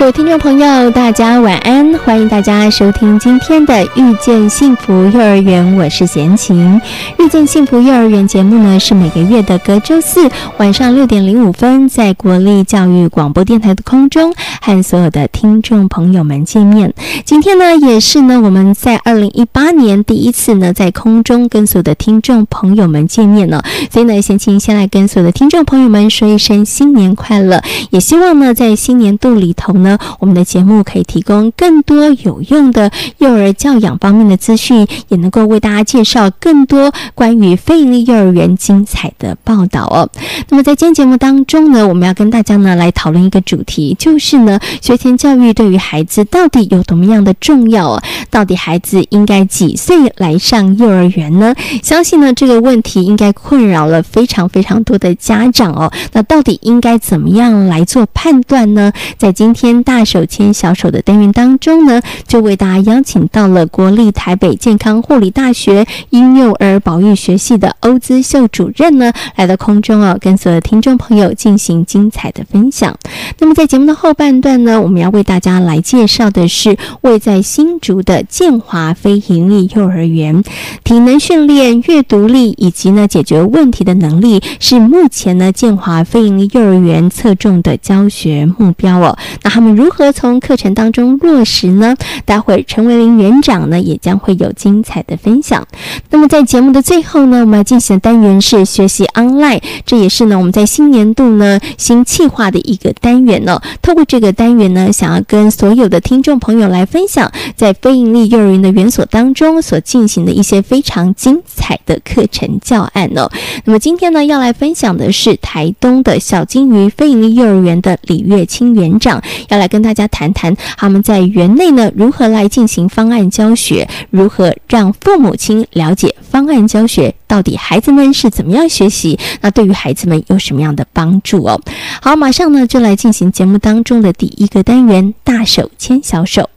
[0.00, 1.92] 各位听众朋友，大家晚安！
[1.98, 6.80] 欢迎大家收听今天的《遇见幸福幼儿园》，我是贤琴。
[7.22, 14.32] 《遇见幸福幼儿园》节目呢，是每个月的隔周四晚上六点零五分，在国立教育广播电台的空中
[14.62, 16.94] 和所有的听众朋友们见面。
[17.26, 23.62] 今天呢，也是呢，我们在二零一八年第一次呢，在空中跟所有的听众朋友们见面了。
[23.90, 40.08] 所以呢，贤琴先来跟所有的听众朋友们说一声新年快乐，也希望呢，在新年度里头呢，我们的节目可以提供更多有用的幼儿教养方面的资讯，也能够为大家介绍更多关于非营利幼儿园精彩的报道哦。
[40.48, 48.02] 那么在今天节目当中呢，我们要跟大家呢来讨论一个主题，就是呢，学前教育对于孩子到底有多么样的重要哦？
[48.30, 51.54] 到底孩子应该几岁来上幼儿园呢？
[51.82, 55.92] 相信呢这个问题应该困扰了非常非常多的家长哦。
[56.12, 58.92] 那到底应该怎么样来做判断呢？
[59.18, 72.96] 在今天大手牵小手的单元当中呢，就为大家邀请到了国立台北健康护理大学婴幼儿保育学系的欧姿秀主任呢，来到空中哦，跟所有听众朋友进行精彩的分享。
[73.38, 80.42] 那么在节目的后半段呢，我们要为大家来介绍的是位在新竹的建华非营利幼儿园，
[80.84, 89.16] 体能训练、阅读力以及呢解决问题的能力是目前呢建华非营利幼儿园侧重的教学目标哦。
[89.42, 91.96] 那他们如何从课程当中落实呢？
[92.24, 95.66] 待会儿陈维林园长呢也将会有精彩的分享。
[96.10, 103.60] 那么在节目的最后呢，我们要进行的单元是学习 online，这也是呢我们在新年度呢新计划的一个单元哦。
[103.82, 113.30] 透过这个单元呢，想要跟所有的听众朋友来分享，在非营利幼儿园的园所当中所进行的一些非常精彩的课程教案哦。
[113.64, 131.60] 那么今天呢，要来分享的是台东的小金鱼非营利幼儿园的李月清园长，要来跟大家谈谈他们在园内呢如何来进行方案教学，如何让父母亲了解方案教学到底孩子们是怎么样学习，那对于孩子们有什么样的帮助哦？
[132.00, 136.48] 好，马上呢就来进行节目当中的第一个单元——大手牵小手。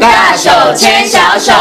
[0.00, 1.52] 大手牵小手。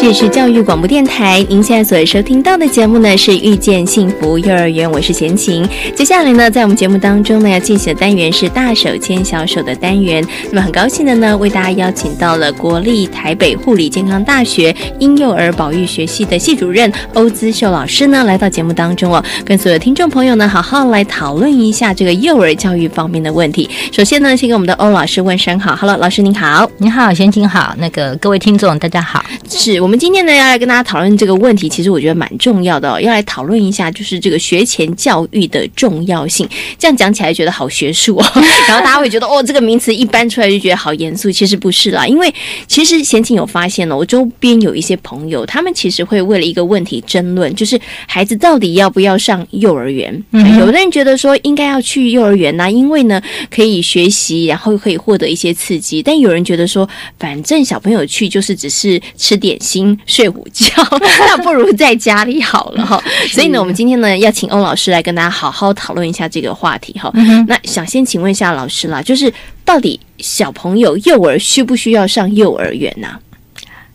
[0.00, 5.68] 这里是教育广播电台，您现在所收听到的节目呢是《遇见幸福幼儿园》，我是贤琴。
[5.94, 10.26] 接下来呢，在我们节目当中呢，要进行的单元是大手牵小手的单元。
[10.48, 23.68] 那么很高兴的呢，为大家邀请到了国立台北护理健康大学婴幼儿保育学系的系主任欧姿秀老师呢，来到节目当中哦，跟所有听众朋友呢，好好来讨论一下这个幼儿教育方面的问题。
[23.92, 26.70] 首先呢，先跟我们的欧老师问声好，Hello，老师您好。
[26.78, 29.22] 你好，贤琴好，那个各位听众大家好。
[29.46, 36.48] 是我们今天呢要来跟大家讨论这个问题，其实我觉得蛮重要的哦，要来讨论一下就是这个学前教育的重要性。
[36.78, 38.24] 这样讲起来觉得好学术哦，
[38.68, 42.32] 然后大家会觉得哦，这个名词一搬出来就觉得好严肃，其实不是啦，因为
[42.68, 50.22] 其实贤琴有发现了，我周边有一些朋友，他们其实会为了一个问题争论，就是孩子到底要不要上幼儿园。
[50.30, 53.20] 嗯有的人觉得说应该要去幼儿园呐、因为呢
[53.50, 56.02] 可以学习，然后可以获得一些刺激。
[56.02, 60.72] 但有人觉得说，反正小朋友去就是只是吃点心、睡午觉，
[61.20, 63.02] 那不如在家里好了哈。
[63.28, 67.10] 所以呢，我们今天呢要请欧老师来跟大家好好讨论一下这个话题哈。
[67.46, 69.32] 那想先请问一下老师啦，就是
[69.64, 73.18] 到底小朋友幼儿需不需要上幼儿园呐、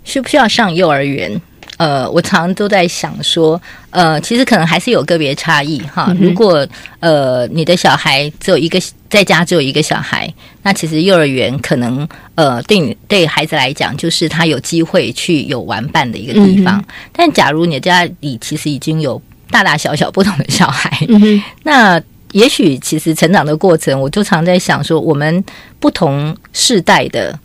[0.03, 1.41] 需不需要上幼儿园？
[1.77, 6.07] 呃，我常都在想说，呃，其实可能还是有个别差异哈。
[6.09, 6.65] 嗯如果
[6.99, 8.79] 呃你的小孩只有一个
[9.09, 10.33] 在家只有一个小孩，
[10.63, 16.79] 那其实幼儿园可能呃对你对孩子来讲，就是他有机会去有玩伴的一个地方。
[16.79, 19.21] 嗯但假如你的家里其实已经有
[19.51, 22.01] 大大小小不同的小孩，嗯，那
[22.31, 25.43] 也许其实成长的过程，我就常在想说，我们
[25.79, 27.37] 不同世代的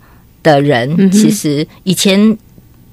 [0.43, 2.37] 的人，嗯其实以前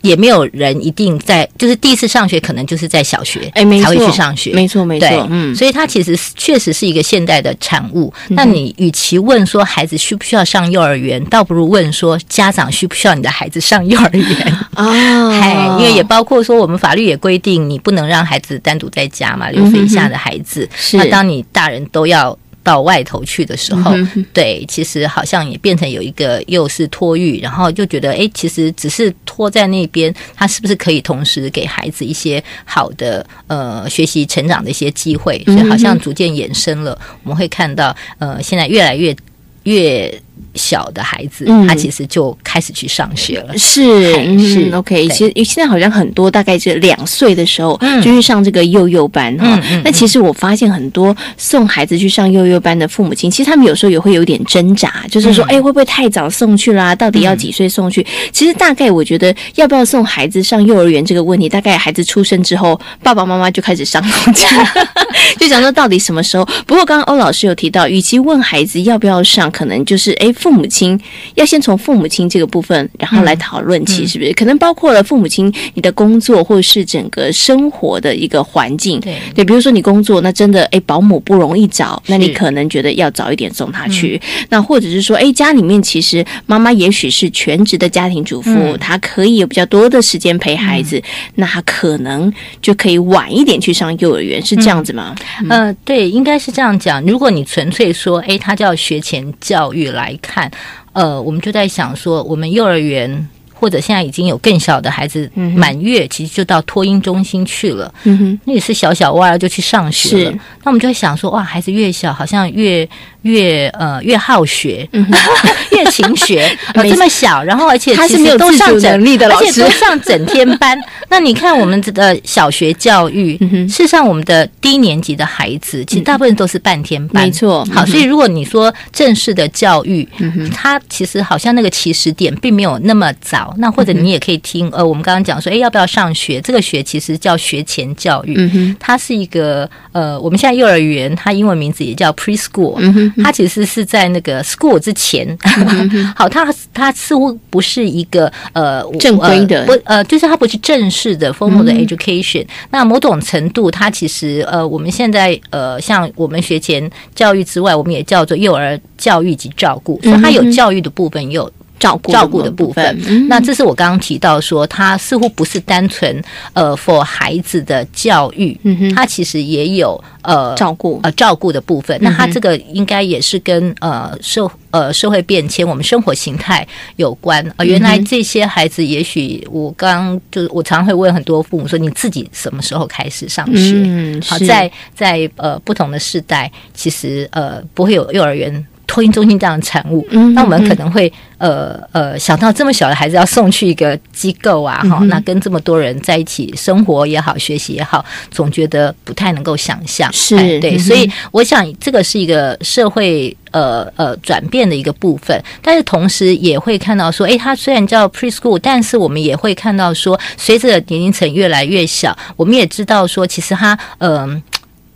[0.03, 8.13] 也没有人一定在，就是第一次上学可能就是在小学，哎，没才会去上学，没错没错，嗯，所以它其实确实是一个现代的产物。
[8.29, 15.31] 那你与其问说孩子需不需要上幼儿园，倒不如问说家长需不需要你的孩子上幼儿园 啊？
[15.41, 22.37] 嗨，因为也包括说我们法律也规定你不能让孩子单独在家嘛，六岁以下的孩子，那当你大人都要。
[22.69, 23.95] 到外头去的时候，
[24.35, 35.43] 对，其实好像也变成有一个又是托育，然后就觉得，哎，其实只是托在那边，他是不是可以同时给孩子一些好的呃学习成长的一些机会？
[35.47, 39.17] 所以好像逐渐延伸了，我们会看到，呃，现在越来越
[39.63, 40.23] 越。
[40.55, 43.57] 小的孩子，他其实就开始去上学了。
[43.57, 45.09] 是是，OK。
[45.09, 49.61] 其实现在好像很多，大概是两岁的时候就去上这个幼幼班哈。
[49.85, 56.95] 那其实我发现很多送孩子去上幼幼班的父母亲，其实他们有时候也会有点挣扎，就是说，哎，会不会太早送去啦？
[56.95, 58.05] 到底要几岁送去？
[58.33, 64.47] 其实大概我觉得，要不要送孩子上幼儿园这个问题，大概孩子出生之后，爸爸妈妈就开始伤脑筋，
[65.39, 66.45] 就想说到底什么时候？
[66.67, 70.28] 不过刚刚欧老师有提到，与其问孩子要不要上，可能就是哎。
[70.33, 70.99] 父母亲
[71.35, 74.33] 要先从父母亲这个部分，然后来讨论起，是不是？
[74.33, 79.01] 可能包括了父母亲你的工作，或者是整个生活的一个环境。
[79.01, 84.21] 对对，比如说你工作，那真的哎，保姆不容易找，那你可能觉得要早一点送他去。
[84.51, 91.03] 那或者是说，哎，家里面其实妈妈也许是全职的家庭主妇，她可以有比较多的时间陪孩子，
[91.37, 95.15] 那她可能就可以晚一点去上幼儿园，是这样子吗？
[95.49, 97.01] 呃，对，应该是这样讲。
[97.07, 100.18] 如果你纯粹说，哎，他叫学前教育来。
[100.21, 100.51] 看，
[100.93, 107.93] 呃，我们就在想说，我们幼儿园或者现在已经有更小的孩子满月，其实就到托婴中心去了。
[108.05, 110.33] 嗯哼，那也是小小娃儿就去上学了。
[110.63, 112.89] 那我们就会想说，哇，孩子越小，好像越。
[113.23, 114.89] 越呃越好学，
[115.73, 120.79] 越勤学， 这么小，然后而且他是没有自主能力的老师，而且都上整天班。
[121.11, 123.37] 那你看我们的小学教育，
[123.69, 127.65] 事实上我们的低年级的孩子，其实大部分都是半天班，没错。
[127.73, 130.07] 好，所以如果你说正式的教育，
[130.55, 133.55] 它其实好像那个起始点并没有那么早。
[133.59, 136.41] 那或者你也可以听，呃，我们刚刚讲说，哎，要不要上学？
[136.41, 142.77] 这个学其实叫学前教育，它是一个呃，我们现在幼儿园，它英文名字也叫 preschool。
[143.23, 145.27] 它其实是在那个 school 之前，
[146.17, 152.47] 好，它它似乎不是一个呃正规的，不呃，就是它不是正式的 formal 的 education。
[152.71, 161.51] 那某种程度，它其实呃，我们现在呃，像我们学前教育之外，我们也叫做幼儿教育及照顾，所以它有教育的部分，也有。
[161.79, 166.23] 照顾照顾的部分，那这是我刚刚提到说，它似乎不是单纯
[166.53, 171.97] 呃，for 孩子的教育，嗯它其实也有呃照顾呃照顾的部分。
[172.01, 176.67] 那它这个应该也是跟呃社呃社会变迁，我们生活形态
[176.97, 177.45] 有关。
[177.57, 184.21] 呃，原来这些孩子，也许我刚就是我常会问很多父母说，你自己什么时候开始上学？
[184.27, 188.67] 好，在在呃不同的世代，其实呃不会有幼儿园。
[188.89, 190.05] 托婴中心这样的产物，
[190.35, 214.43] 那我们可能会呃呃想到这么小的孩子要送去一个机构啊，哈，那跟这么多人在一起生活也好，学习也好，总觉得不太能够想象，是对，所以我想这个是一个社会呃呃转变的一个部分，但是同时也会看到说，哎，它虽然叫 preschool，但是我们也会看到说，随着年龄层越来越小，我们也知道说，其实它嗯。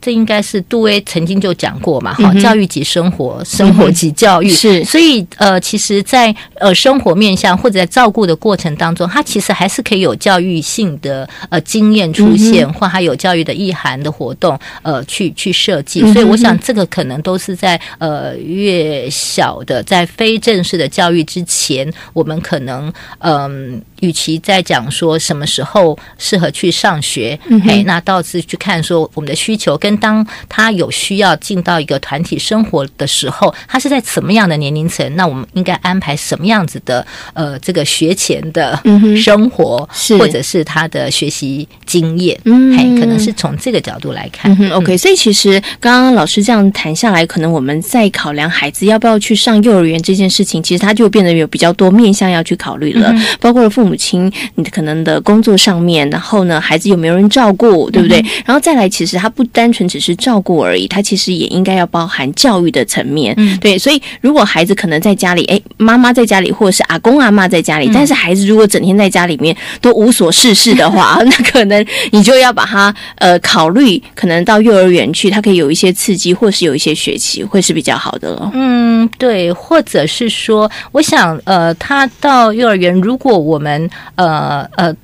[0.03, 4.51] 这应该是杜威曾经就讲过嘛，哈，教育及生活，生活及教育。
[4.51, 16.01] 是，所以呃，其实，在呃生活面向或者在照顾的过程当中，他其实还是可以有教育性的呃经验出现，或还有教育的意涵的活动，呃，去去设计。
[16.13, 23.81] 所以，我想这个可能都是在呃越小的在非正式的教育之前，我们可能嗯。
[24.03, 35.09] 与其在讲说什么时候适合去上学，哎，那倒是去看说我们的需求跟当他有需要进到一个团体生活的时候，他是在什么样的年龄层？
[35.15, 38.77] 那我们应该安排什么样子的呃这个学前的
[39.17, 42.37] 生活，或者是他的学习经验？
[42.45, 44.53] 嗯，可能是从这个角度来看。
[44.73, 53.92] OK，所以其实刚刚老师这样谈下来，可能我们在考量孩子要不要去上幼儿园这件事情，其实他就变得有比较多面向要去考虑了，包括了父母。
[53.93, 58.25] 母亲，你的可能的工作上面，然后呢，孩子有没有人照顾，对不对？
[58.47, 63.79] 然后再来，其实他不单纯只是照顾而已，他其实也应该要包含教育的层面，对。
[63.79, 78.51] 所以，如果孩子可能在家里，哎，妈妈在家里，或者是阿公阿妈在家里，但是孩子如果整天在家里面都无所事事的话， 那可能你就要把他呃考虑，可能到幼儿园去，他可以有一些刺激，或是有一些学习，会是比较好的了。
[78.55, 84.97] 嗯，对，或者是说，我想，呃，他到幼儿园，如果我们们呃呃。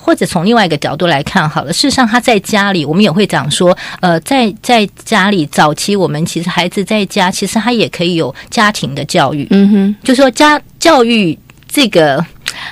[0.00, 12.24] 或者从另外一个角度来看，好了，事实上他在家里，我们也会讲说，呃，在在家里早期，我们其实孩子在家，其实他也可以有家庭的教育，嗯哼，就说家教育这个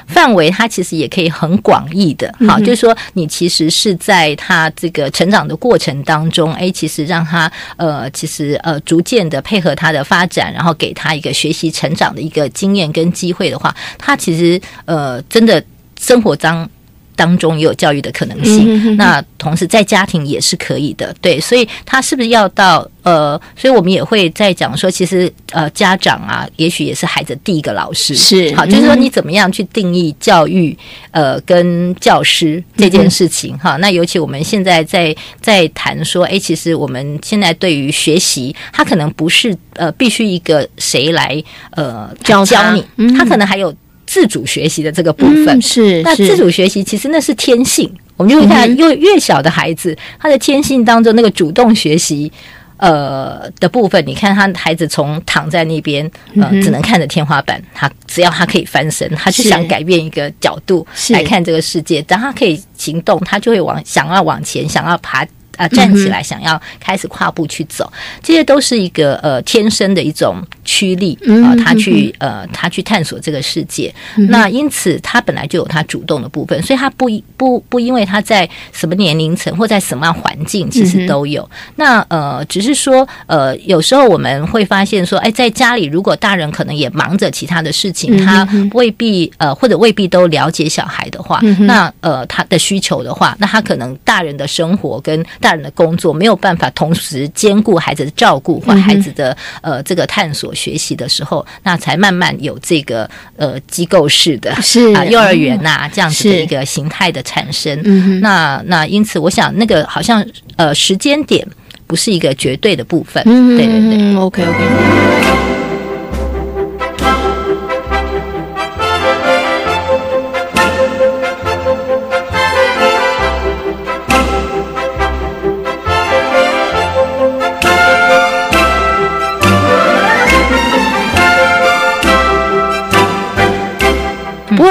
[0.07, 15.62] 范围，它其实也可以很广义的，好，就是说你其实是在他这个成长的过程当中，哎，其实让他呃，其实呃，逐渐的配合他的发展，然后给他一个学习成长的一个经验跟机会的话，他其实呃，真的
[16.00, 16.69] 生活当。
[17.16, 28.54] 当中也有教育的可能性，那同时在家庭也是可以的，对，所以他是不是要到呃，所以我们也会在讲说，其实呃，家长啊，也许也是孩子第一个老师，是。
[28.54, 30.76] 好，就是说你怎么样去定义教育
[31.11, 42.85] 呃跟教师这件事情哈，那尤其我们现在在在谈说，哎，其实我们现在对于学习，他可能不是呃必须一个谁来呃教教你，
[43.16, 43.75] 他可能还有。
[44.06, 45.60] 自主学习的这个部分。
[45.60, 52.30] 是，那自主学习其实那是天性，我们就会看，因为越小的孩子，他的天性当中那个主动学习，
[52.76, 65.26] 呃的部分，你看他孩子从躺在那边，呃，只能看着天花板，他只要他可以翻身，他就想改变一个角度来看这个世界，当他可以行动，他就会往想要往前，想要爬。
[65.56, 67.90] 啊，站起来，想要开始跨步去走，
[68.22, 73.92] 这些都是一个呃天生的一种驱力啊，他去呃他去探索这个世界。
[74.28, 81.48] 那因此他本来就有他主动的部分，所以他不不不因为他在什么年龄层或在什么样环境，其实都有。
[81.76, 107.81] 那呃，只是说呃，有时候我们会发现说，哎，在家里如果大人可能也忙着其他的事情，他未必呃或者未必都了解小孩的话，那呃他的需求的话，那他可能大人的生活跟大人的工作没有办法同时兼顾孩子的照顾或孩子的呃这个探索学习的时候，那才慢慢有这个呃机构式的是啊幼儿园呐这样子的一个形态的产生。
[108.21, 110.26] 那那因此，我想那个好像
[110.57, 111.47] 呃时间点
[111.87, 113.23] 不是一个绝对的部分。
[113.57, 115.25] 对对对，OK OK。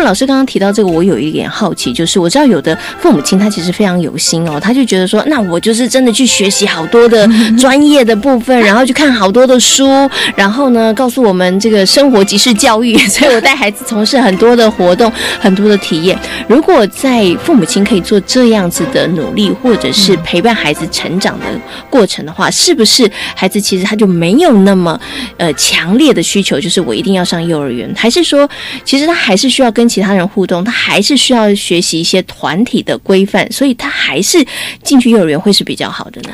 [0.05, 7.27] 老师刚刚提到这个，我有一点好奇，就是我知道有的父母亲他其实非常有心哦，他就觉得说，那我就是真的去学习好多的
[7.59, 9.87] 专业的部分，然后去看好多的书，
[10.35, 16.17] 然后呢告诉我们这个生活即是教育，所 以我带孩子从事很多的活动，很多的体验。
[16.47, 21.45] 如果在父母亲可以做这样子的努力，或者是陪伴孩子成长的
[21.89, 24.99] 过程的话，是不是孩子其实他就没有那么
[25.37, 28.49] 呃强烈的需求，就是我一定要上幼儿园，还是说
[28.83, 29.65] 其实他还是需要？
[29.75, 34.45] 跟其他人互动，他还是需要学习一些团体的规范，所以他还是
[34.83, 36.29] 进去幼儿园会是比较好的呢。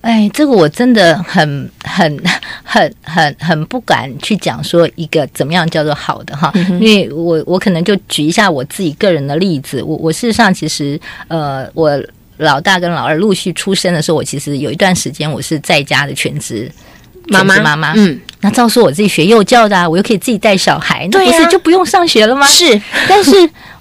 [0.00, 2.18] 哎，这个我真的很、很、
[2.64, 9.82] 很、很、很不敢去讲说一个怎么样叫做好的哈，因为我我可能就举一下我自己个人的例子。
[9.82, 12.02] 我我事实上其实呃，我
[12.38, 16.72] 老大跟老二陆续出生的时候，我其实有一段时间我是在家的全职。
[17.28, 22.46] 妈妈，妈妈，嗯，那照说我自己学幼教的，我又可以自己带小孩，那不是就不用上学了吗？
[22.46, 23.30] 是， 但是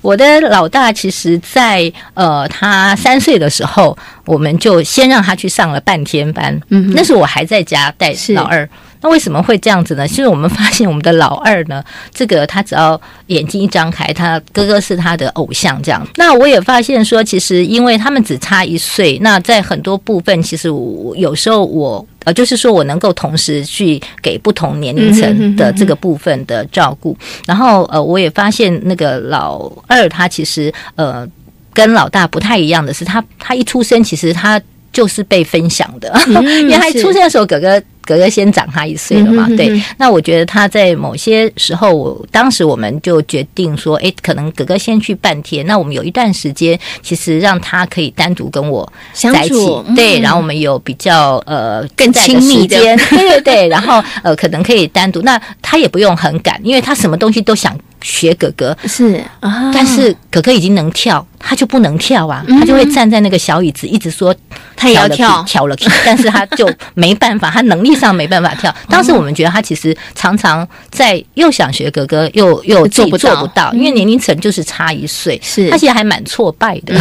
[0.02, 8.68] 我的老大其实，在呃他三岁的时候，我们就先让他去上了半天班，嗯，那时候我还在家带老二。
[9.08, 10.06] 那为什么会这样子呢？
[10.06, 11.82] 其实我们发现，我们的老二呢，
[12.14, 16.06] 这个他只要眼睛一张开，他哥哥是他的偶像，这样。
[16.18, 27.16] 那我也发现说，其实因为他们只差一岁，那在很多部分，其实我有时候我呃，就是说我能够同时去给不同年龄层的这个部分的照顾。
[27.46, 31.26] 然后呃，我也发现那个老二他其实呃
[31.74, 34.62] 跟老大不太一样的是，他他一出生其实他
[34.92, 37.82] 就是被分享的， 因为他出生的时候哥哥。
[38.08, 39.46] 哥哥先长他一岁了嘛？
[39.58, 64.34] 对，那我觉得他在某些时候，我当时我们就决定说，哎，可能哥哥先去半天，那我们有一段时间，其实让他可以单独跟我在一起，对，然后我们有比较呃更亲密的，对对对，然后呃可能可以单独，那他也不用很赶，因为他什么东西都想学哥哥，是啊，但是哥哥已经能跳，他就不能跳啊，他就会站在那个小椅子，一直说
[64.78, 65.68] 他也要跳，跳。
[65.68, 65.76] 了，
[66.06, 67.98] 但是他就没办法，他能力。
[67.98, 75.68] 上没办法跳，当时我们觉得他其实常常在又想学哥哥，又又做不做不到，因为年龄层就是差一岁，是。
[75.72, 76.96] 他其实还蛮挫败的。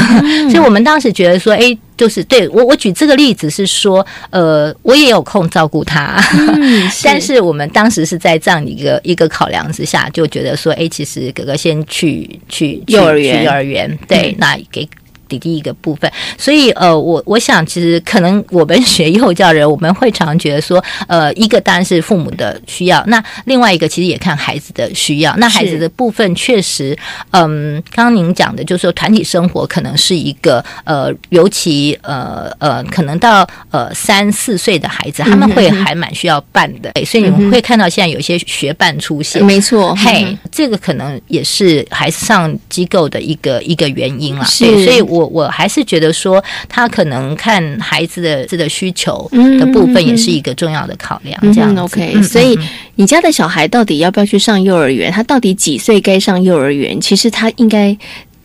[0.49, 6.21] 所以我们当时觉得说，哎，就是对我，我举这个例子是说，呃，我也有空照顾他，
[6.57, 14.89] 嗯但是我们当时是在这样一个一个考量之下，就觉得说，哎，其实哥哥先去去去幼儿园去幼儿园，对，嗯那给。
[15.29, 25.35] 弟弟一个部分，所以呃，我我想其实可能我们学幼教人，我们会常觉得说，呃，一个当然是父母的需要，那另外一个其实也看孩子的需要。
[25.37, 26.97] 那孩子的部分确实，
[27.31, 44.45] 嗯，刚刚您讲的就是说团体生活可能是一个呃，尤其呃呃，可能到呃三四岁的孩子，他们会还蛮需要伴的，对所以你们会看到现在有一些学伴出现，没错，嘿，这个可能也是孩子上机构的一个一个原因啦。
[44.45, 44.65] 是。
[44.67, 51.41] 对，所以我我我还是觉得说，他可能看孩子的这个需求的部分，也是一个重要的考量。
[51.55, 52.59] 这样，OK，嗯所以
[52.97, 55.11] 你家的小孩到底要不要去上幼儿园？
[55.11, 57.01] 他到底几岁该上幼儿园？
[57.01, 57.97] 其实他应该。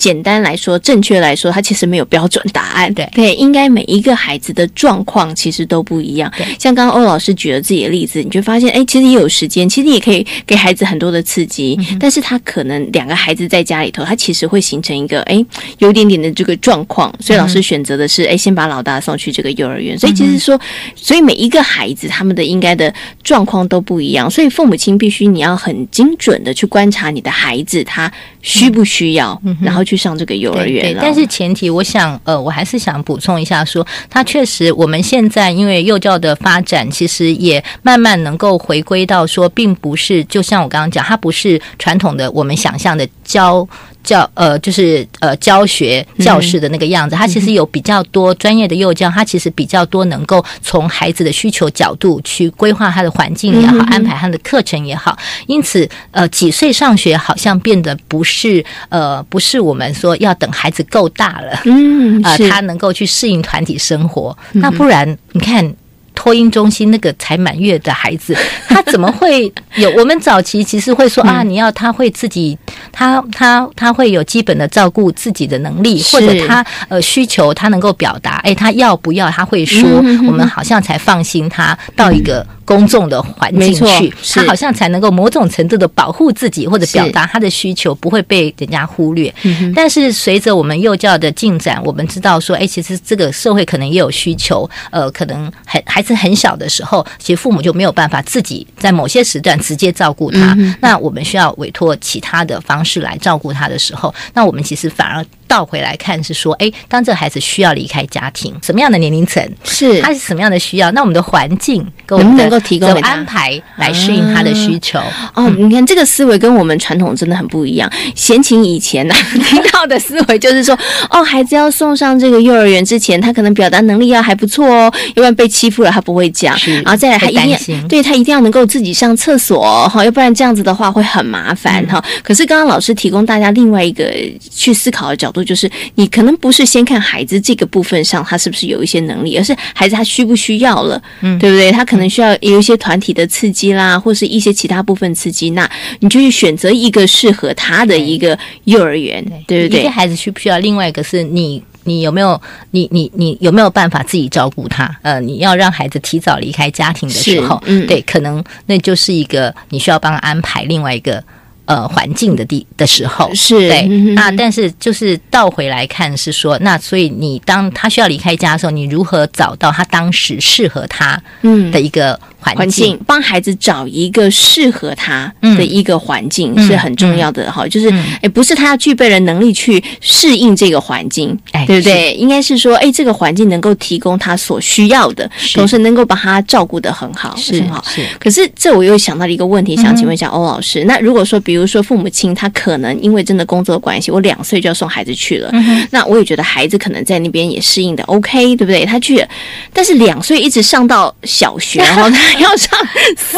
[0.02, 2.92] 简单来说，正确来说，他其实没有标准答案。
[2.92, 6.32] 对对，应该每一个孩子的状况其实都不一样。
[6.36, 11.78] 对像刚刚欧老师举了自己的例子，你就发现，哎，其实也有时间，其实也可以给孩子很多的刺激。
[11.80, 15.46] 嗯但是他可能两个孩子在家里头，他其实会形成一个哎
[15.78, 19.96] 有一点点的这个状况，所以老嗯师选择的是哎先把老大送去这个幼儿园。
[20.00, 20.60] 所以其实说，
[20.96, 22.92] 所以每一个孩子他们的应该的
[23.24, 43.68] 状况都不一样，所以父母亲必须你要很精准的去观察你的孩子他需不需要，然后去上这个幼儿园但是前提，我想，呃，我还是想补充一下说，它确实，我们现在因为幼教的发展，其实也慢慢能够回归到说，并不是就像我刚刚讲，它不是传统的我们想象的教。
[44.04, 55.18] 教呃，就是呃教学教室的那个样子，它其实有比较多专业的幼教，它其实比较多能够从孩子的需求角度去规划他的环境也好，安排他的课程也好。
[55.48, 64.38] 因此，呃，几岁上学好像变得不是呃不是我们说要等孩子够大了，嗯，呃，是他能够去适应团体生活。
[64.54, 65.76] 那不然，你看。
[66.22, 68.38] 托婴中心那个才满月的孩子，
[68.70, 69.90] 他怎么会有？
[69.98, 72.56] 我们早期其实会说 啊，你要他会自己，
[72.92, 79.82] 他他他会有基本的照顾自己的能力，或者他呃需求他能够表达，哎，他要不要他会说，
[80.28, 89.34] 我们好像才放心他到一个公众的环境去，他好像才能够某种程度的保护自己或者表达他的需求，不会被人家忽略。
[89.76, 110.00] 但是随着我们幼教的进展，我们知道说，哎，其实这个社会可能也有需求，呃，可能很孩子很小的时候，其实父母就没有办法自己在某些时段直接照顾他，那我们需要委托其他的方式来照顾他的时候，那我们其实反而倒回来看是说，哎，当这个孩子需要离开家庭，什么样的年龄层，是。
[110.00, 114.98] 他是什么样的需要，那我们的环境能不们能够提供安排来适应他的需求。
[115.34, 117.92] 哦，你看这个思维跟我们传统真的很不一样。
[118.16, 120.74] 闲情以前呢、 听到的思维就是说，
[121.10, 127.88] 哦，孩子要送上这个幼儿园之前，他可能表达能力要还不错哦，要不然被欺负了他不会讲，然后再来他一定要担心。
[127.90, 132.02] 对他一定要能够自己上厕所哦哈，要不然这样子的话会很麻烦哈。
[132.24, 134.10] 可是刚刚老师提供大家另外一个
[134.50, 141.72] 去思考的角度，就是你可能不是先看孩子这个部分上他是不是有一些能力，而是孩子他需不需要了，嗯对不对？
[141.72, 149.82] 他可能需要有一些团体的刺激啦，或是一些其他部分刺激，那你就去选择一个适合他的一个幼儿园，对不对？
[149.82, 150.58] 一个孩子需不需要？
[150.60, 151.64] 另外一个是你。
[151.84, 154.96] 你有没有你你你有没有办法自己照顾他？
[155.02, 161.24] 呃，你要让孩子提早离开家庭的时候，嗯对，可能那就是一个你需要帮他安排另外一个
[161.72, 163.88] 呃环境的地的时候，是对。
[163.90, 177.66] 嗯那但是就是倒回来看是说，那所以你当他需要离开家的时候，你如何找到他当时适合他嗯的一个环环境，帮孩子找一个适合他的一个环境、嗯是很重要的哈。
[177.68, 182.14] 就是嗯哎，不是他要具备了能力去适应这个环境，哎对不对？
[182.16, 187.82] 应该是说，哎，这个环境能够提供他所需要的，同时能够把他照顾得很好，是很好。
[187.88, 190.84] 是可是这我又想到了一个问题，想请问一下欧老师。
[190.84, 195.52] 那如果说，比如说父母亲他可能因为真的工作关系，我两岁就要送孩子去了，
[195.92, 198.86] 那我也觉得孩子可能在那边也适应的 OK，对不对？
[198.86, 199.28] 他去了，
[199.74, 202.80] 但是两岁一直上到小学，然 后他要上
[203.18, 203.38] 四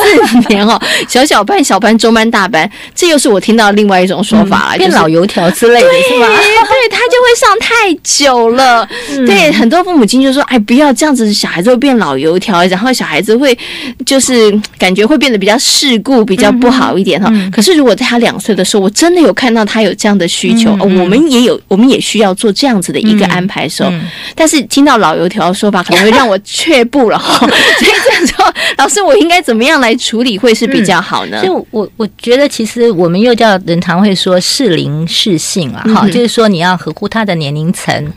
[0.50, 6.28] 年哦，小小班、小班、中班、大班，这又是我听到另外一种说法了，就是变老油条之类的是吧？
[6.28, 8.88] 对，对他就会上太久了。
[9.26, 13.58] 对，很多父母亲就说：“哎，不要这样子，小孩子会变老油条，然后小孩子会
[14.06, 17.32] 就是感觉会变得比较世故，比较不好一点哈。
[17.52, 23.92] 可是如果在他两岁的时候，我真的有看到他有这样的需求，哦我们也有，我们也需要做这样子的一个安排的时候，
[24.36, 27.38] 但是听到老油条的说法，可能会让我却步了哈。
[27.48, 31.42] 所以这样说，老师，我应该怎么样来处理会是比较好呢？
[31.44, 38.13] 就我我觉得，其实我们又叫人常会说适龄适性啊，哈，就是说你要合乎他的年龄层。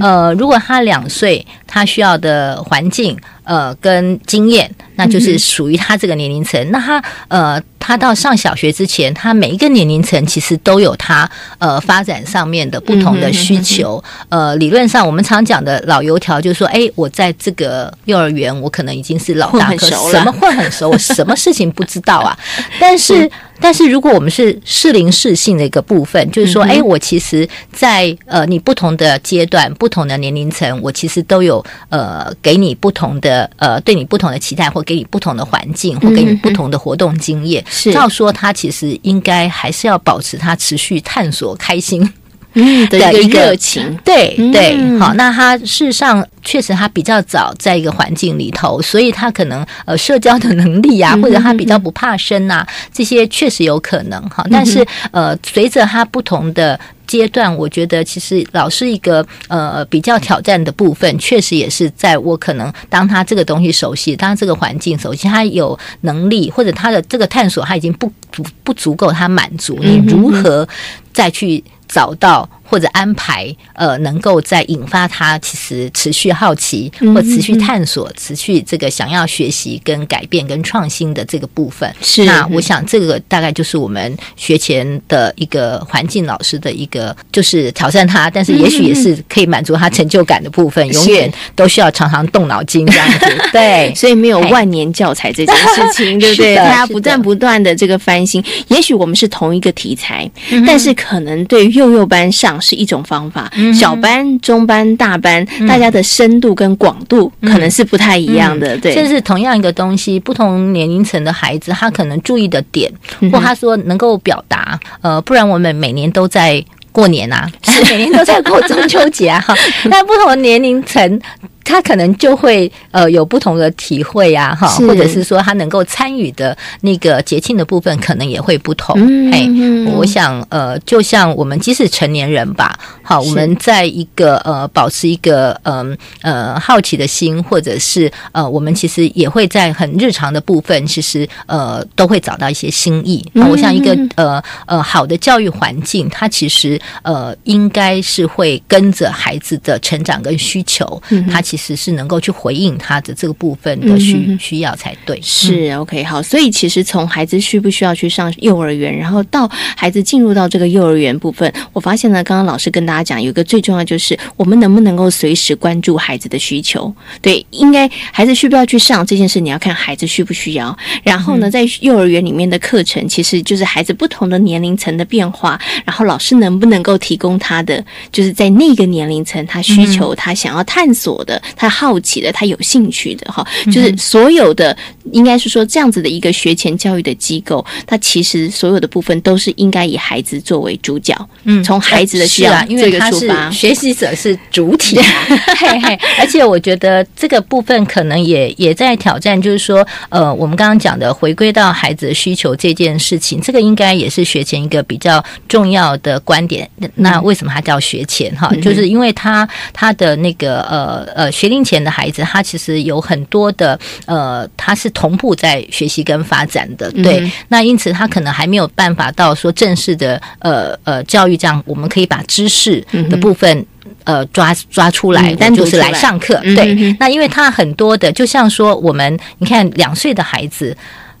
[0.00, 3.16] 呃，如果他两岁，他需要的环境。
[3.42, 6.70] 呃，跟经验，那就是属于他这个年龄层。
[6.70, 14.02] 那他呃，他到上小学之前，他每一个年龄层其实都有他呃发展上面的不同的需求。
[14.28, 22.38] 呃，理论上我们常讲的老油条就是说，哎，我在这个幼儿园，我可能已经是老大哥，什么混很熟，我什么事情不知道啊？
[22.78, 23.30] 但是。
[23.62, 37.64] 但是如果我们是适龄适性的一个部分，就是说，哎，我其实，在呃你不同的阶段、不同的年龄层，我其实都有呃给你不同的呃对你不同的期待，或给你不同的环境，或给你不同的活动经验。
[37.70, 42.12] 是，照说他其实应该还是要保持他持续探索、开心。
[42.54, 54.44] 嗯的一个热情，对对，好，那他事实上确实他比较早在一个环境里头，所以他可能呃社交的能力啊，或者他比较不怕生呐，这些确实有可能哈。
[54.50, 70.68] 但是呃，随着他不同的阶段，我觉得其实老师一个呃比较挑战的部分，确实也是在我可能当他这个东西熟悉，当这个环境熟悉，他有能力或者他的这个探索他已经不足不足够他满足，你如何
[71.12, 71.62] 再去？
[71.90, 81.92] 找到或者安排，呃，能够在引发他其实持续好奇或持续探索、持续这个想要学习跟改变跟创新的这个部分。
[82.00, 90.86] 是那我想这个大概就是我们学前的一个环境老师的一个，就是挑战他，但是也许也是可以满足他成就感的部分。
[90.94, 93.26] 永远都需要常常动脑筋这样子。
[93.50, 96.54] 对，所以没有万年教材这件事情， 对不对？
[96.54, 98.40] 他要不断不断的这个翻新。
[98.68, 100.30] 也许我们是同一个题材，
[100.64, 108.76] 但是可能对幼幼班上是一种方法，小班、中班、大班，大家的深度跟广度可能是不太一样的。
[108.78, 112.92] 对，甚至同样一个东西，不同年龄层的孩子，他可能注意的点，
[113.32, 117.82] 或他说能够表达，呃，不然我们每年都在过年啊，是。
[117.90, 119.54] 每年都在过中秋节啊，哈，
[119.90, 121.20] 那不同的年龄层。
[121.64, 128.96] 他可能就会呃有不同的体会呀，哈，或者是说他能够参与的那个节庆的部分可能也会不同。
[129.30, 129.48] 哎，
[129.94, 143.24] 我想呃，就像我们即使成年人吧，好，我们在一个呃保持一个嗯呃好奇的心，或者是呃我们其实也会在很日常的部分，其实呃都会找到一些新意。
[143.32, 151.80] 那我想一个呃呃好的教育环境，它其实呃应该是会跟着孩子的成长跟需求，它其实。
[151.80, 155.18] 是能够去回应他的这个部分的需需要才对。
[155.22, 166.94] 是 OK 好，所以其实从孩子需不需要去上幼儿园，然后到孩子进入到这个幼儿园部分，我发现呢，刚刚老师跟大家讲，有一个最重要就是我们能不能够随时关注孩子的需求。
[167.22, 170.76] 对，应该孩子需不需要去上这件事，你要看孩子需不需要。
[171.02, 177.82] 然后呢，在幼儿园里面的课程，其实就是孩子不同的年龄层的变化，然后老师能不能够提供他的，
[178.12, 181.39] 就是在那个年龄层他需求他想要探索的。
[181.56, 184.76] 他好奇的，他有兴趣的，哈，就是所有的，
[185.12, 194.98] 应该是说这样子的一个学前教育的机构，它其实所有的部分都是应该以孩子作为主角，嗯，从孩子的需要这个出发，学习者是主体，
[195.58, 206.68] 嘿嘿，而且我觉得这个部分可能也也在挑战，就是说，呃，我们刚刚讲的回归到孩子的需求这件事情，这个应该也是学前一个比较重要的观点。
[206.96, 208.34] 那为什么它叫学前？
[208.36, 211.29] 哈，就是因为他他的那个呃呃。
[211.30, 217.30] 学龄前的孩子，他其实有很多的呃，他是同步在学习跟发展的，对。
[217.48, 223.64] 那因此他可能还没有办法到说正式的呃呃教育这样，我们可以把知识的部分
[224.04, 226.96] 呃抓抓出来，单独是来上课，对。
[226.98, 230.76] 那因为他很多的，就像说我们你看两岁的孩子。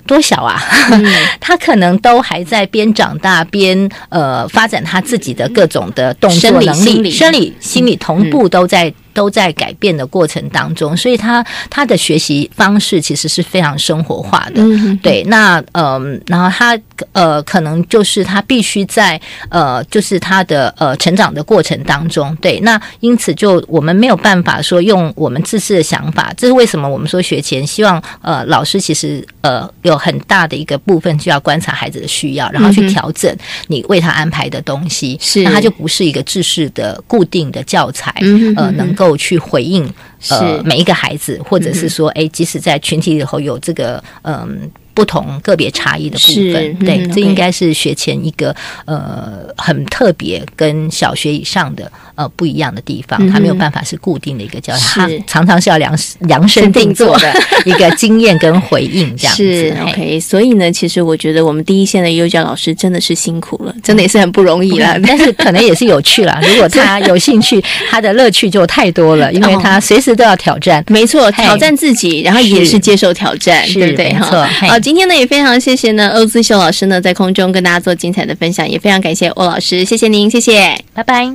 [0.06, 0.60] 多小啊！
[1.38, 14.62] 他可能都还在边长大边呃发展他自己的各种的动作能力，生理、心理同步都在都在改变的过程当中，所以他他的学习方式其实是非常生活化的。
[15.02, 16.78] 对，那嗯，然后他
[17.12, 29.68] 呃可能就是他必须在呃就是他的呃成长的过程当中，对，那因此就我们没有办法说用我们自私的想法，这是为什么我们说学前希望呃老师其实呃。
[29.82, 33.34] 有很大的一个部分就要观察孩子的需要，然后去调整
[33.66, 38.14] 你为他安排的东西，是那他就不是一个制式的固定的教材，
[38.56, 39.92] 呃，能够去回应
[40.28, 44.70] 呃每一个孩子，或者是说，哎，即使在群体里头有这个嗯。
[44.72, 46.76] 不不同个别差异的部是分。
[46.80, 57.32] 嗯对，这应该是学前一个呃很特别跟小学以上的呃不一样的地方，嗯哼它没有办法是固定的一个教是它常常是要量量身定做的
[57.64, 59.42] 一个经验跟回应这样子。
[59.42, 64.96] 是 OK，所以呢，其实我觉得我们第一线的幼教老师真的是辛苦了，真的也是很不容易啦。
[65.06, 66.38] 但是可能也是有趣啦。
[66.46, 70.84] 如果他有兴趣，他的乐趣就太多了，因为他随时都要挑战。
[70.88, 74.12] 没错，挑战自己，然后也是是接受挑战，对不对？
[74.12, 80.84] 没错哈嘿好，今天呢也非常谢谢呢欧姿秀老师呢在空中跟大家做精彩的分享，也非常感谢欧老师，谢谢您，谢谢。
[80.92, 81.32] 拜拜。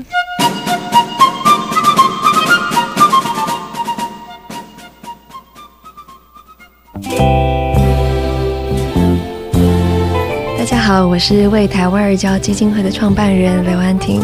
[10.57, 14.21] 大家好，我是为台湾二教基金会的创办人刘安婷。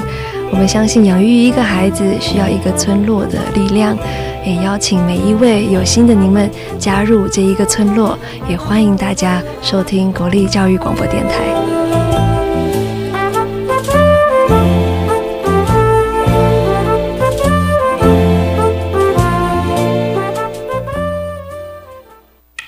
[0.52, 3.98] 我们相信养育一个孩子需要一个村落的力量，
[4.46, 8.18] 也邀请每一位有心的您们加入这一个村落，
[8.50, 11.81] 也欢迎大家收听国立教育广播电台。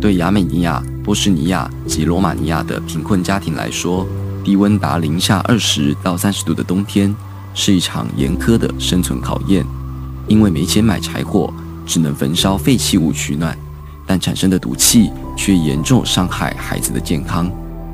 [0.00, 4.06] 对亚美尼亚、波士尼亚及罗马尼亚的贫困家庭来说，
[4.44, 7.14] 低温达零下二十到三十度的冬天
[7.54, 9.64] 是一场严苛的生存考验。
[10.26, 11.52] 因为没钱买柴火，
[11.84, 13.56] 只能焚烧废弃物取暖，
[14.06, 17.50] 但产生的毒气却严重伤害孩子的健康。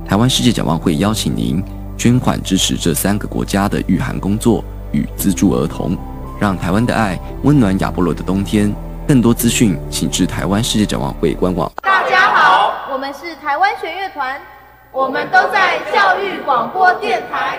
[0.07, 1.63] 台湾世界展望会邀请您
[1.97, 5.97] 捐款支持这三个国家的御寒工作与资助儿童，
[6.39, 8.73] 让台湾的爱温暖亚波罗的冬天。
[9.11, 11.69] 更多资讯，请至台湾世界展望会官网。
[11.83, 14.41] 大家好，我们是台湾弦乐团，
[14.93, 17.59] 我们都在教育广播电台。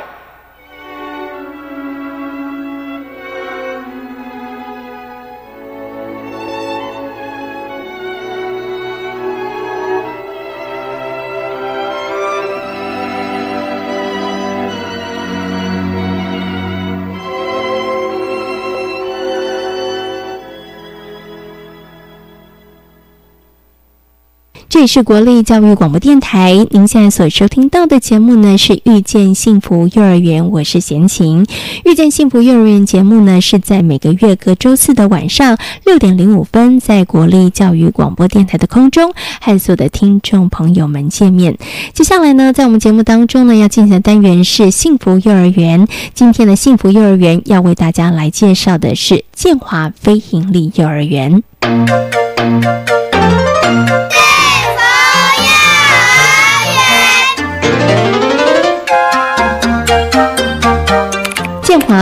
[24.81, 31.45] 里是国立教育广播电台，您现在所收听到的节目呢是《遇见幸福幼儿园》，我是贤琴。
[31.85, 41.55] 《遇见幸福幼儿园》节目呢是在每个月各周四的晚上六点零五分，在国立教育广播电台的空中和所有的听众朋友们见面。
[41.93, 45.87] 接下来呢，在我们节目当中呢，要进行的单元是幸福幼儿园。
[46.15, 51.43] 今天的幸福幼儿园要为大家来介绍的是建华非营利幼儿园。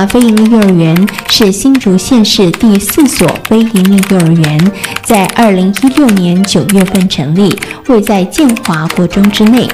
[0.05, 4.71] 非营利幼儿园是新竹县市第四所非营利幼儿园，
[5.03, 7.57] 在二零一六年九月份成立，
[7.87, 9.67] 位在建华国中之内。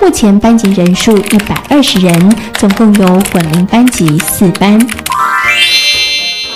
[0.00, 4.78] 目前班级人数一百二十人，总共有混龄班级四班。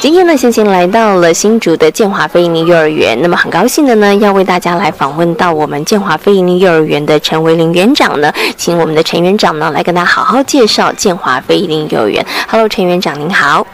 [0.07, 3.21] 今天呢，先行来到了新竹的建华非营利幼儿园。
[3.23, 12.25] 那么很高兴的呢，要为大家来访问到我们建华非营利幼儿园的陈维林园长呢，请我们的陈园长呢来跟大家好好介绍建华非营利幼儿园。
[12.49, 13.67] Hello，陈园长您好。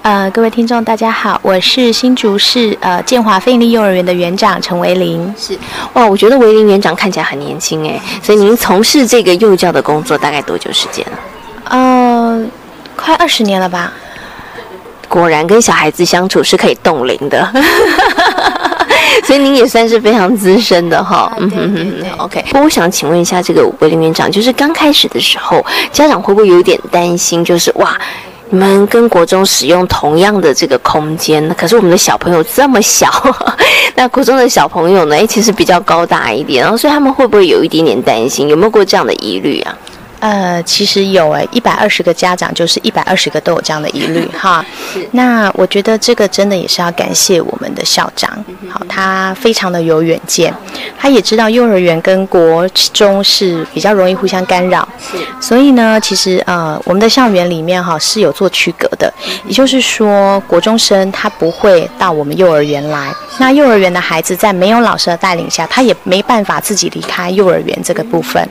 [0.00, 5.34] 呃，各位听众大家好，我是新竹市呃建华非营利幼儿园的园长陈维林。
[5.36, 5.58] 是
[5.92, 11.18] 哇，我觉得维林园长看起来很年轻哎，所以您从事这个幼教的工作大概多久时间了？
[11.64, 12.42] 呃，
[12.96, 13.92] 快二十年了吧。
[15.18, 17.50] 果然跟小孩子相处是可以冻龄的，
[19.24, 21.32] 所以您也算是非常资深的哈。
[21.38, 22.44] 嗯哼哼，OK。
[22.48, 27.42] 不过我想请问一下，这个维林园长，就是刚开始的时候，家长会不会有点担心？
[27.42, 27.98] 就是哇，
[28.50, 33.10] 你们跟国中使用同样的这个空间，可是我们的小朋友这么小，
[33.96, 38.48] 那国中的小朋友呢，哎，其实比较高大一点，然后所以他们会不会有一点点担心？
[38.48, 39.74] 有没有过这样的疑虑啊？
[40.20, 44.64] 呃，其实有哎，一百二十个家长就是一百二十个都有这样的疑虑 哈。
[45.12, 48.30] 那我觉得这个真的也是要感谢我们的校长，
[48.68, 50.52] 好，他非常的有远见，
[50.98, 54.86] 他也知道幼儿园跟国中是比较容易互相干扰，
[55.40, 59.12] 所以呢，其实呃，我们的校园里面哈是有做区隔的，
[59.46, 68.46] 也就是说，国中生他不会到我们幼儿园来，那幼儿园的孩子在没有老师的带领下，他也没办法自己离开幼儿园这个部分。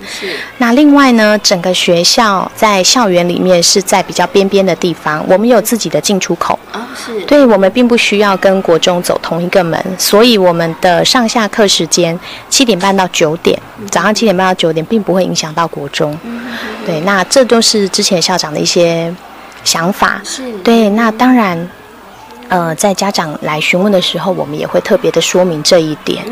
[0.57, 6.57] 那另外呢，整个学校在校园里面是在比较边边的地方，我们有自己的进出口。
[6.71, 7.19] 啊，是。
[7.25, 12.17] 对我们并不需要跟国中走同一个门，所以我们的上下课时间
[12.49, 16.17] 七点半到九点，早上七点半到九点，并不会影响到国中。
[16.85, 19.13] 对，那这都是之前校长的一些
[19.63, 20.21] 想法。
[20.23, 20.51] 是。
[20.59, 21.69] 对，那当然，
[22.49, 26.23] 呃，在家长来询问的时候，我们也会特别的说明这一点。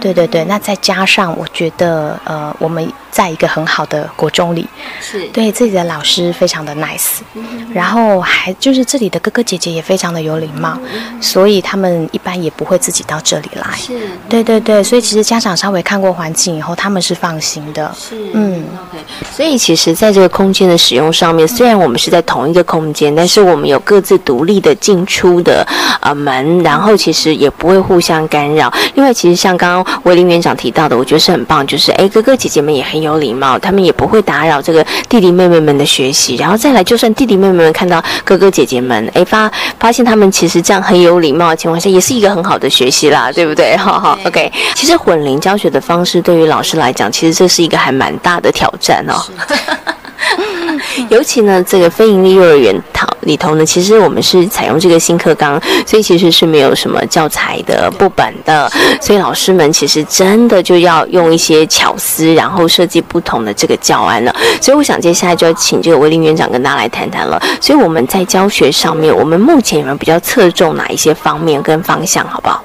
[0.00, 4.66] 对对对，那再加上我觉得，呃，我们在一个很好的国中里，
[5.00, 7.20] 是对自己的老师非常的 nice，
[7.72, 10.76] 然后还就是这里的哥哥姐姐也非常的有礼貌，
[11.20, 13.76] 所以他们一般也不会自己到这里来。
[13.76, 13.92] 是，
[14.28, 17.94] 对对对，所以其实家长稍微看过环境以后，他们是放心的。
[17.96, 18.98] 是，嗯，OK。
[19.32, 25.64] 所以其实在这个空间的使用上面，虽然我们是在同一个空间，但是我们有各自独立的进出的
[26.00, 28.72] 呃门，然后其实也不会互相干扰。
[28.96, 29.84] 另外，其实像刚刚。
[30.04, 36.36] 维林园长提到的，我觉得是很棒，就是哎，哥哥姐姐们也很有礼貌，他们也不会打扰这个弟弟妹妹们的学习。
[36.36, 43.76] 然后再来，就算弟弟妹妹们看到哥哥姐姐们，哎发发现他们其实这样很有礼貌的情况下，也是一个很好的学习啦，对不对？
[43.76, 44.50] 好好，OK。
[44.74, 49.14] 其实混龄教学的方式对于老师来讲，其实这是一个还蛮大的挑战哦。
[51.08, 64.34] 尤其呢，这个非营利幼儿园头里头呢，其实我们是采用这个新课纲，所以其实是没有什么教材的部本的，所以老师们其实真的就要用一些巧思，然后设计不同的这个教案了。
[64.60, 67.40] 所以我想接下来就要请这个威林园长跟大家来谈谈了。
[67.60, 72.62] 所以我们在教学上面，我们目前有没有比较侧重哪一些方面跟方向，好不好？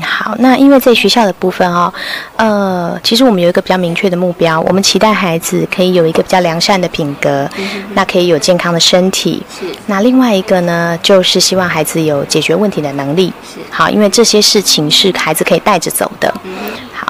[0.00, 1.92] 好，那因为在学校的部分哦，
[2.36, 7.48] 呃，其实我们有一个比较明确的目标，我们期待孩子可以有一个比较良善的品格，
[7.94, 9.42] 那可以有健康的身体。
[9.58, 9.66] 是。
[9.86, 13.32] 那另外一个呢，就是希望孩子有解决问题的能力。
[13.42, 13.60] 是。
[13.70, 16.32] 好，因为这些事情是孩子可以带着走的。
[16.32, 16.40] 好，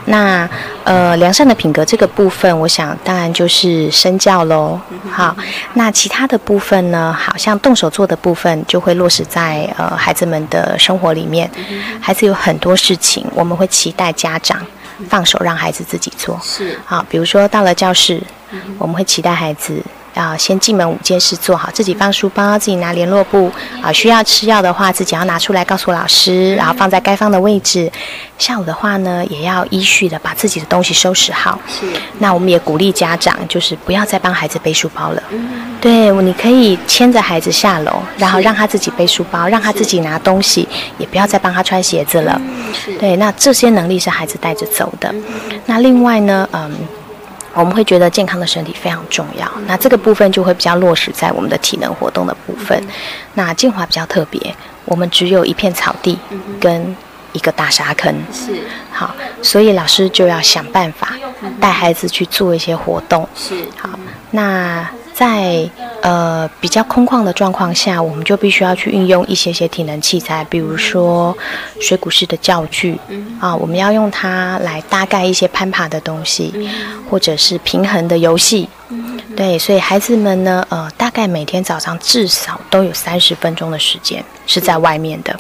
[0.07, 0.49] 那
[0.85, 4.81] 呃，良善的品格这个部分，我想当然就是身教喽。
[5.11, 5.37] 好，
[5.75, 11.51] 那其他的部分呢，好像动手做的部分就会落实在呃孩子们的生活里面。
[12.01, 12.75] 孩子有很多。
[12.87, 14.65] 事情我们会期待家长
[15.09, 18.23] 放手让孩子自己做，是好，比如说到了教室，
[18.79, 19.83] 我们会期待孩子。
[20.17, 23.53] 要先进门五件事做好，自己放书包，自己拿联络簿
[23.83, 23.93] 啊。
[23.93, 27.91] 需要吃药的话，自己要拿出来告诉老师，然后放在该放的位置。
[28.39, 31.59] 下午的话呢，也要依序的把自己的东西收拾好。
[31.69, 31.87] 是。
[32.19, 35.23] 那我们也鼓励家长，就是不要再帮孩子背书包了。
[35.31, 35.77] 嗯。
[35.81, 40.67] 对，你可以牵着孩子下楼，然后让他自己背书包，让他自己拿东西，
[40.99, 42.41] 也不要再帮他穿鞋子了。
[42.99, 45.15] 对，那这些能力是孩子带着走的。
[45.67, 46.71] 那另外呢，嗯。
[47.57, 52.81] 我们会觉得健康的身体非常重要，那这个部分就会比较落实在我们的体能活动的部分。
[53.35, 56.19] 那建华比较特别，我们只有一片草地
[56.61, 56.95] 跟
[57.33, 58.61] 一个大沙坑，是。
[58.93, 61.15] 好，所以老师就要想办法
[61.59, 63.55] 带孩子去做一些活动，是。
[63.79, 63.99] 好，
[64.31, 64.87] 那。
[65.17, 65.67] 在
[66.03, 71.35] 呃比较空旷的状况下，我们就必须要去运用一些些体能器材，比如说
[71.81, 72.99] 水谷式的教具
[73.41, 76.53] 啊，我们要用它来大概一些攀爬的东西，
[77.09, 78.69] 或者是平衡的游戏。
[79.35, 85.35] 对，所以孩子们呢，呃，大概每天早上至少都有三十分钟的时间是在外面的。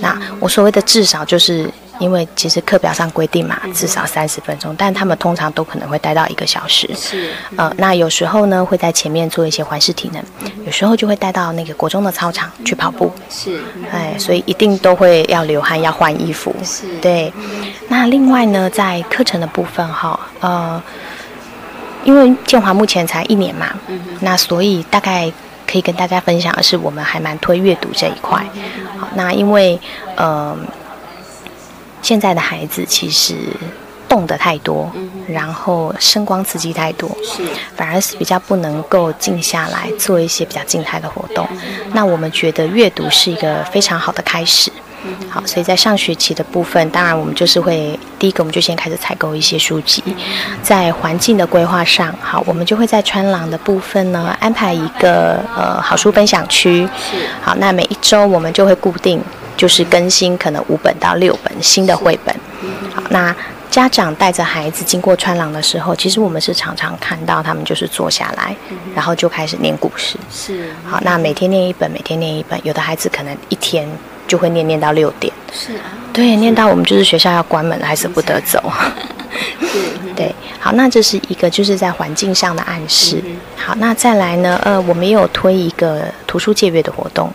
[0.00, 1.70] 那我所谓的至少就是。
[1.98, 6.88] 因为其实课表上规定嘛，至少三十分钟，但他们通常都可能会待到一个小时。
[6.94, 10.22] 是，呃，那有时候呢会在前面做一些环视体能，
[10.64, 13.10] 有时候就会带到那个国中的操场去跑步。
[13.30, 16.54] 是，哎，所以一定都会要流汗，要换衣服。
[16.62, 17.32] 是，对。
[17.88, 20.82] 那另外呢，在课程的部分哈，呃，
[22.04, 23.68] 因为建华目前才一年嘛，
[24.20, 25.32] 那所以大概
[25.66, 28.44] 可以跟大家分享的是，我们还蛮推阅读这一块。
[28.98, 29.78] 好，那因为
[30.16, 30.56] 呃。
[32.06, 33.34] 现在的孩子其实
[34.08, 34.88] 动得太多，
[35.26, 37.42] 然后声光刺激太多，是
[37.74, 41.44] 反而是比较不能够静下来做一些比较静态的活动。
[41.92, 44.70] 那我们觉得阅读是一个非常好的开始。
[45.28, 50.02] 好，所以在上学期的部分，当然我们就是会第一个，我们就先开始采购一些书籍。
[50.62, 56.88] 在环境的规划上，好，我们就会在川廊的部分呢安排一个呃好书分享区。
[57.42, 59.20] 好，那每一周我们就会固定。
[59.56, 62.36] 就是更新可能五本到六本新的绘本，
[62.94, 63.34] 好，那
[63.70, 68.54] 家长带着孩子经过穿廊的时候，其实我们是常常看到他们就是坐下来，
[68.94, 70.18] 然后就开始念故事。
[70.30, 73.88] 是好，那每天念一本，每天念一本，有的孩子可能一天
[74.26, 75.32] 就会念念到六点。
[75.52, 78.62] 是啊，对，念到我们就是学校要关门了，还舍不得走。
[80.16, 83.22] 对，好，那这是一个就是在环境上的暗示。
[83.54, 84.58] 好，那再来呢？
[84.64, 87.30] 呃，我们也有推一个图书借阅的活动。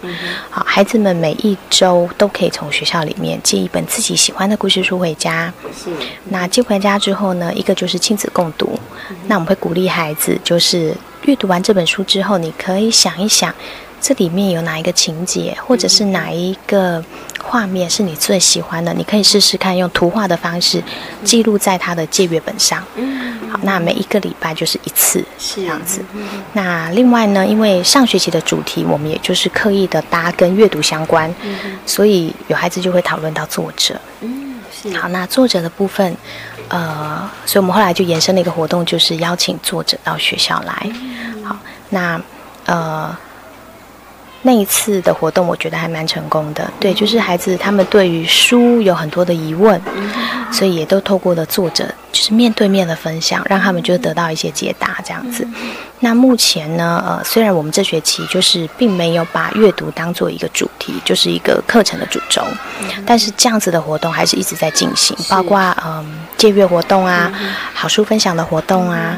[0.49, 5.53] 好，孩子们每一周都可以从学校里面借一本自己喜欢的故事书回家。
[5.71, 5.91] 是。
[6.29, 8.79] 那借回家之后呢，一个就是亲子共读。
[9.27, 13.53] 那我们会鼓励孩子，就是阅读完这本书之后，你可以想一想。
[14.01, 17.03] 这里面有哪一个情节，或者是哪一个
[17.43, 18.91] 画面是你最喜欢的？
[18.95, 20.83] 你可以试试看用图画的方式
[21.23, 22.81] 记录在他的借阅本上。
[23.51, 26.03] 好，那每一个礼拜就是一次是这样子。
[26.53, 31.31] 那另外呢，因为上学期的主题我们也就是刻意的搭跟阅读相关，
[31.85, 34.01] 所以有孩子就会讨论到作者。
[34.21, 34.97] 嗯，是。
[34.97, 36.17] 好，那作者的部分，
[36.69, 40.91] 呃，所以我们后来就延伸了一个活动，就是邀请作者到学校来。
[41.43, 41.55] 好，
[41.89, 42.19] 那
[42.65, 43.15] 呃。
[44.43, 46.67] 那一次的活动，我觉得还蛮成功的。
[46.79, 49.79] 对，就是孩子他们对于书有很多的疑问，
[50.51, 55.47] 所以也都透过了作者，就是面对面的分享，让他们就得到一些解答这样子。
[55.99, 62.43] 那目前呢，呃，虽然我们这学期就是并没有把阅读当做一个主题，就是一个课程的主轴，
[63.05, 67.31] 但是这样子的活动还是一直在进行，包括嗯借阅活动啊，
[67.75, 69.15] 好书分享的活动啊，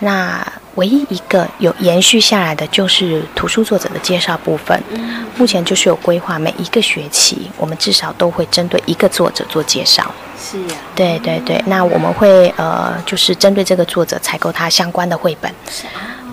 [0.00, 0.46] 那。
[0.76, 4.82] 唯一一个有延续下来的就是图书作者的介绍部分。
[5.36, 10.10] 目前就是有规划，每一个学期我们至少都会针对一个作者做介绍。
[10.38, 10.76] 是呀。
[10.94, 15.52] 对对对，那我们会呃，就是针对这个作者采购他相关的绘本。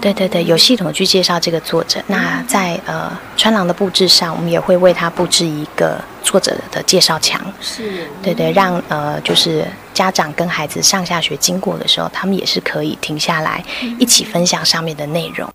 [0.03, 2.03] 对对对，有系统去介绍这个作者。
[2.07, 7.41] 那在呃川廊的布置上，我们也会为他布置一个作者的介绍墙。
[7.61, 8.05] 是。
[8.21, 13.63] 对对，让呃就是家长跟孩子上下学经过的时候，他们也是可以停下来
[13.97, 15.49] 一起分享上面的内容。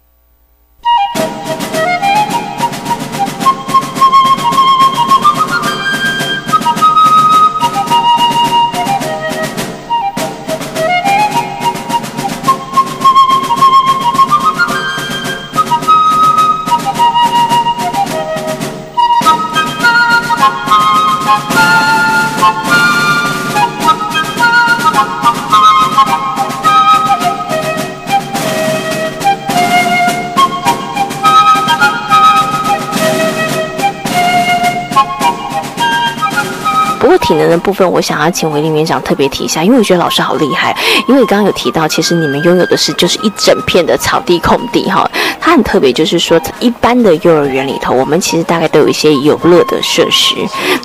[37.28, 40.74] 体能的部分，我想要请韦林园长特别提一下，因为我觉得老师好厉害。
[41.06, 45.08] 因为刚刚有提到，其实你们拥有的是就是一整片的草地空地哈。
[45.38, 50.34] 它很特别，就是说一般的幼儿园里头，我们其实大概都有一些游乐的设施。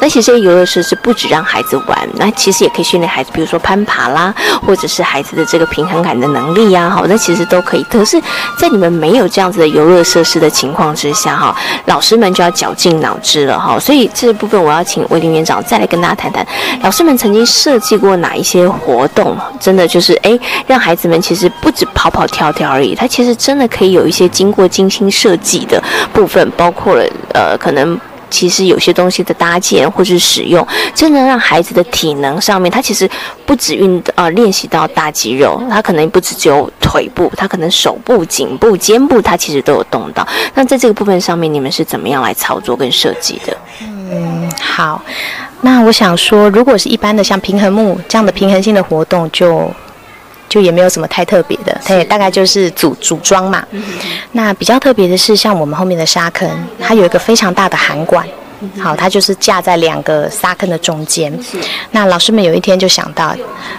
[0.02, 4.36] 那其实这些游乐设施不止让孩子玩，那其实也可以训练孩子，比如说攀爬啦，
[4.68, 7.84] 或者是孩子的这个平衡感的能力呀，哈，那其实都可以。
[7.84, 8.22] 可是，
[8.60, 13.80] 在你们没有这样子的游乐设施的情况之下，哈，老师们就要绞尽脑汁了哈。
[13.80, 16.33] 所以这部分我要请韦林园长再来跟大家谈。
[16.82, 19.38] 老师们曾经设计过哪一些活动？
[19.60, 25.82] 真的就是哎，让孩子们其实不止跑跑跳跳而已，他其实真的可以有一些经过精心设计的
[26.14, 27.04] 部分，包括了
[27.34, 30.66] 呃，可能其实有些东西的搭建或是使用，
[30.96, 33.10] 真的让孩子的体能上面，他其实
[33.46, 40.28] 不止运呃练习到大肌肉，他可能不止只有腿部，他可能手部、颈部、肩部，他其实都有动到。
[40.56, 43.56] 那在这个部分上面，你们是怎么样来操作跟设计的？
[43.82, 45.02] 嗯，好。
[45.66, 49.72] 那我想说，如果是一般的像平衡木这样的平衡性的活动，就
[50.50, 53.66] 就也没有什么太特别的，它也大概就是组组装嘛。
[54.34, 56.50] 那比较特别的是，像我们后面的沙坑，
[56.80, 58.28] 它有一个非常大的涵管，
[58.78, 61.32] 好，它就是架在两个沙坑的中间。
[61.92, 63.34] 那老师们有一天就想到，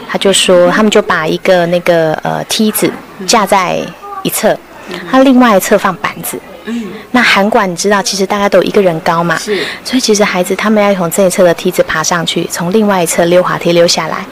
[0.09, 2.91] 他就说，他们就把一个那个呃梯子
[3.27, 3.79] 架在
[4.23, 4.59] 一侧，
[5.11, 6.41] 它另外一侧放板子。
[6.67, 14.25] 嗯，那韩馆你知道，其实大家都有一个人高嘛，是，所以其实孩子他们要从这一侧的梯子爬上去，从另外一侧溜滑梯溜下来。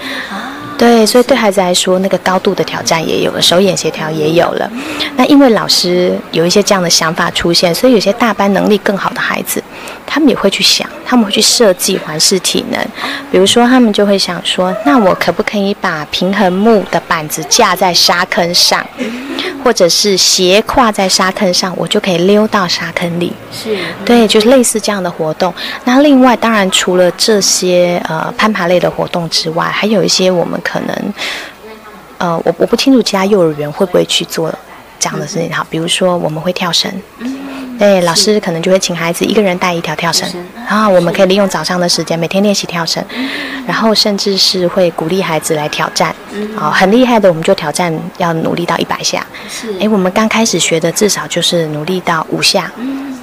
[0.79, 4.69] 对，所以对孩子来说，那个高度的挑战也有了，手眼协调也有了。
[5.17, 9.63] 那因为老师有一些这样的想法出现，所以有些大班能力更好的孩子，
[10.05, 12.81] 他们也会去想，他们会去设计环视体能。
[13.31, 18.83] 比如说，他们就会想说，那我可不可以把平衡木的板子架在沙坑上，
[19.63, 23.31] 或者是斜跨在沙坑上，我就可以溜到沙坑里。
[23.53, 25.53] 是，对，就是类似这样的活动。
[25.85, 31.15] 那另外，当然除了这些呃攀爬类的活动之外，还有一些我们可能，
[32.17, 34.51] 呃，我我不清楚其他幼儿园会不会去做
[34.99, 35.53] 这样的事情。
[35.53, 36.91] 好，比如说我们会跳绳，
[37.79, 40.29] 对，老师可能就会请孩子一个人带一条跳绳，
[40.69, 43.05] 然后我们可以利用早上的时间每天练习跳绳，
[43.67, 46.15] 然后甚至是会鼓励孩子来挑战，
[46.57, 52.71] 哦，很厉害的我们就挑战要努力到一百下，是，哎，我们刚开始学的至少就是努力到五下，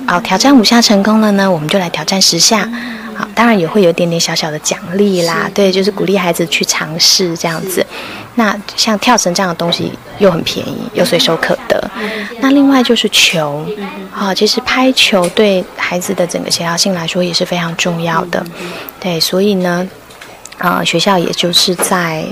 [0.05, 2.67] 好，挑战五下成功了呢，我们就来挑战十下。
[3.19, 7.85] 好，当然也会有一点点小小的奖励啦，对，就是鼓励孩子去尝试这样子。
[8.35, 11.91] 那像跳绳这样的东西又很便宜，又随手可得。
[12.39, 13.65] 那另外就是球，
[14.15, 18.41] 啊，其实拍球对孩子的整个协调性来说也是非常重要的。
[19.01, 19.85] 对，所以呢，
[20.57, 22.23] 啊，学校也就是在。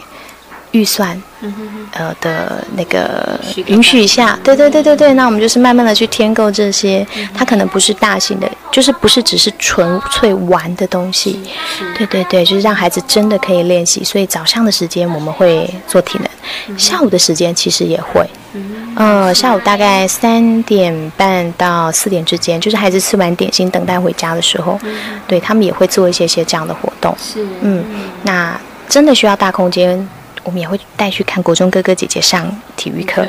[0.71, 1.19] 预算，
[1.91, 11.39] 呃的那个允许一下，对对对对对，那我们就是慢慢的去添购这些，它可能不是大型的，就是不是只是纯粹玩的东西，
[11.97, 14.03] 对对对，就是让孩子真的可以练习。
[14.03, 18.29] 所以早上的时间我们会做体能，下午的时间其实也会，
[18.95, 24.79] 嗯，下午大概三点半到四点之间，就是孩子吃完点心等待回家的时候，
[25.27, 27.83] 对他们也会做一些些这样的活动，是，嗯，
[28.23, 28.59] 那
[28.89, 30.07] 真的需要大空间。
[30.47, 33.21] 我们也会带去看国中哥哥姐姐上体育课，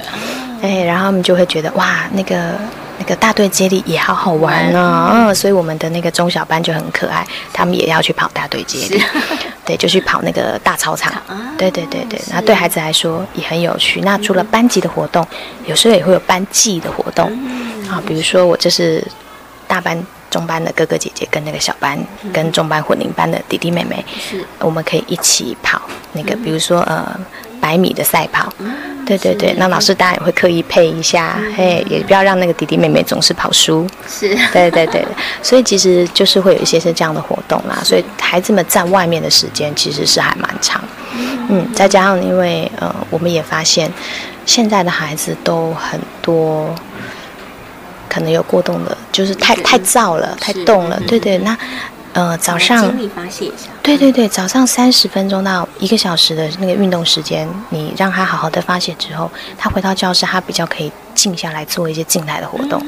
[0.63, 2.55] 哎，然后他们就会觉得哇，那个
[2.97, 9.03] 那个大队接力也好好玩呢，嗯，所以我们的那个中小班就很可爱，他们也要去跑大队接力，
[9.67, 11.13] 对，就去跑那个大操场，
[11.59, 14.01] 对对对对，那对孩子来说也很有趣。
[14.03, 15.27] 那除了班级的活动，
[15.67, 17.27] 有时候也会有班级的活动，
[17.91, 19.05] 啊，比如说我这是
[19.67, 20.01] 大班。
[20.31, 21.99] 中班的哥哥姐姐跟那个小班
[22.33, 25.81] 跟中班混龄班的弟弟妹妹，是，我们可以一起跑
[26.13, 27.19] 那个，比如说呃
[27.61, 28.53] 百米的赛跑，
[29.07, 35.05] 对对对，那老师当然也会刻意配一下，嘿，也不要让那个弟弟妹妹总是跑输，是，对对对，
[35.43, 40.83] 所以其实就是会有一些是这样的活动啦，所以孩子们在外面的时间其实是还蛮长，
[41.49, 43.91] 嗯，再加上因为呃我们也发现
[44.47, 46.75] 现在的孩子都很多。
[48.09, 51.01] 可能有过动的，就是太太燥了，太动了。
[51.07, 51.57] 对对，那
[52.13, 53.69] 呃早上精力发泄一下。
[53.83, 62.83] 对对对，早上三十分钟到一个小时的那个运动时间，你让他好好的发泄之后，他回到教室，他比较可以静下来做一些静态的活动。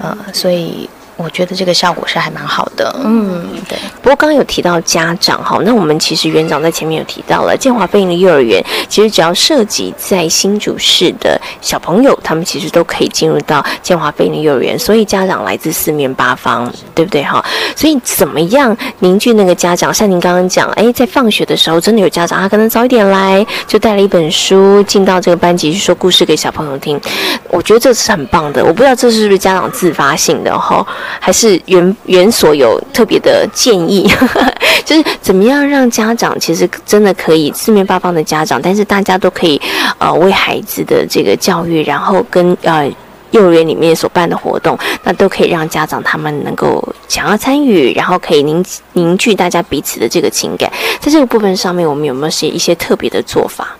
[0.00, 0.88] 呃，所以。
[1.16, 3.78] 我觉得这个效果是还蛮好的，嗯，对。
[4.02, 17.44] 不过刚刚有提到家长哈，那我们其实园长在前面有提到了建华飞鹰的幼儿园，其实只要涉及在新竹市的小朋友，他们其实都可以进入到建华飞鹰的幼儿园，所以家长来自四面八方，对不对哈？
[17.76, 19.94] 所以怎么样凝聚那个家长？
[19.94, 27.00] 像您刚刚讲，哎，在放学的时候，真的有家长他可能早一点来，就带了一本书进到这个班级去说故事给小朋友听。
[27.48, 28.64] 我觉得这是很棒的。
[28.64, 30.84] 我不知道这是不是家长自发性的哈？
[31.20, 34.10] 还是园园所有特别的建议，
[34.84, 39.60] 就是怎么样让家长其实真的可以四面八方的家长，但是大家都可以
[39.98, 42.90] 呃为孩子的这个教育，然后跟呃
[43.30, 50.70] 幼儿园里面所办的活动，那都可以让家长他们能够想要参与，然后可以凝凝聚大家彼此的这个情感。
[51.00, 53.76] 在这个部分上面，我们有没有些一些特别的做法？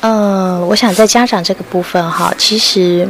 [0.00, 3.06] 嗯，我想在家长这个部分哈，其实。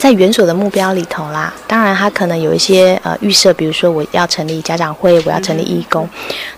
[0.00, 6.08] 在原所的目标里头啦，当然他可能有一些呃预设，比如说我要成立家长会，我要成立义工，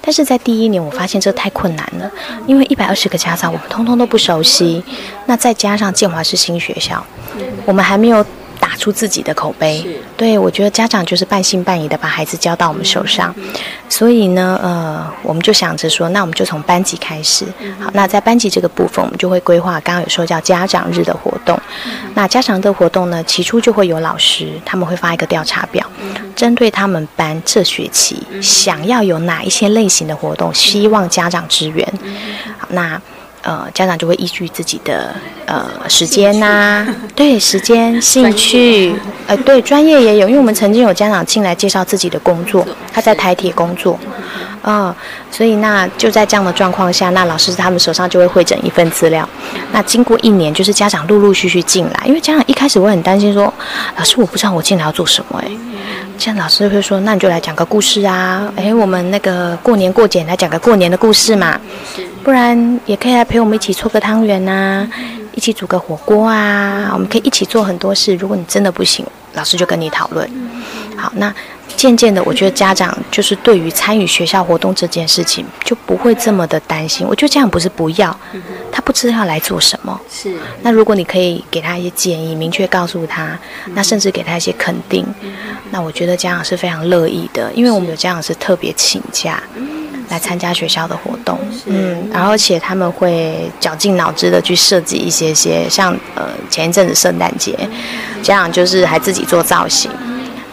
[0.00, 2.08] 但是在第一年我发现这太困难了，
[2.46, 4.80] 因为一百二十个家长我们通通都不熟悉，
[5.26, 7.04] 那再加上建华是新学校，
[7.66, 8.24] 我们还没有。
[8.72, 13.34] 打出自己的口碑，对我觉得家长就是半信半疑的把孩子交到我们手上，
[13.86, 17.44] 所以呢，呃，我们就想着说，那我们就从班级开始。
[17.78, 21.60] 好，那在班级这个部分，我们就会规划，刚刚有说叫家长日的活动。
[22.14, 25.86] 那家长的活动呢，起初就会有老师，他们会发一个调查表，
[26.34, 31.86] 针对他们班这学期想要有哪一些类型的活动，希望家长支援。
[32.58, 32.98] 好，那。
[33.42, 35.14] 呃，家长就会依据自己的
[35.46, 38.94] 呃时间呐，对时间、兴趣，
[39.26, 43.98] 呃，对专业也有，因为我们曾经有家长进来介绍自己的工作，他在台铁工作，
[44.62, 44.94] 啊，
[45.30, 49.28] 所以那就在这样的状况下，那老师他们手上就会会诊一份资料。
[49.72, 53.52] 那经过一年，就是家长陆陆续续进来，因为家长一开始会很担心说，
[53.96, 55.50] 老师我不知道我进来要做什么，哎，
[56.16, 61.60] 现在老师会说，那你就来讲个故事啊，哎，我们那个过年过节来讲个过年的故事嘛。
[62.22, 64.86] 不然也可以来陪我们一起搓个汤圆呐，
[65.34, 68.14] 一起煮个火锅啊，我们可以一起做很多事。
[68.14, 70.30] 如果你真的不行，老师就跟你讨论。
[70.96, 71.34] 好，那
[71.82, 77.04] 渐渐的，我觉得家长就是对于参与学校活动这件事情就不会这么的担心。
[77.04, 78.16] 我觉得家长不是不要，
[78.70, 80.00] 他不知道要来做什么。
[80.08, 80.32] 是。
[80.62, 83.36] 那如果你可以给他一些建议，明确告诉他，
[83.74, 85.04] 那甚至给他一些肯定，
[85.72, 89.42] 那我觉得家长是非常乐意的，因为我们有家长是特别请假。
[90.08, 97.58] 来参加学校的活动，嗯，然后而且他们会绞尽脑汁的去设计一些些，像呃前一阵子圣诞节，
[98.22, 99.90] 家长就是还自己做造型，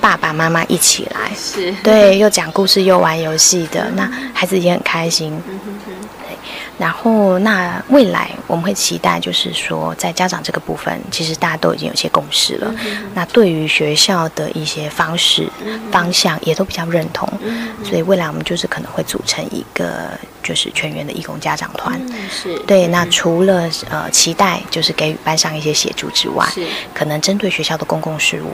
[0.02, 1.72] 爸爸妈妈一起来，是。
[1.84, 5.40] 对，又讲故事又玩游戏的，那孩子也很开心。
[5.46, 5.94] 对，
[6.80, 12.74] 然后那未来我们会期待，就是说在家长这个部分，其实大家都已经有些共识了。
[13.14, 15.48] 那对于学校的一些方式、
[15.92, 17.28] 方向也都比较认同，
[17.84, 20.10] 所以未来我们就是可能会组成一个
[20.42, 22.02] 就是全员的义工家长团。
[22.32, 22.58] 是。
[22.60, 26.48] 对，那除了呃期待就是给予班上一些协助之外，
[26.94, 28.54] 可能针对学校的公共事务，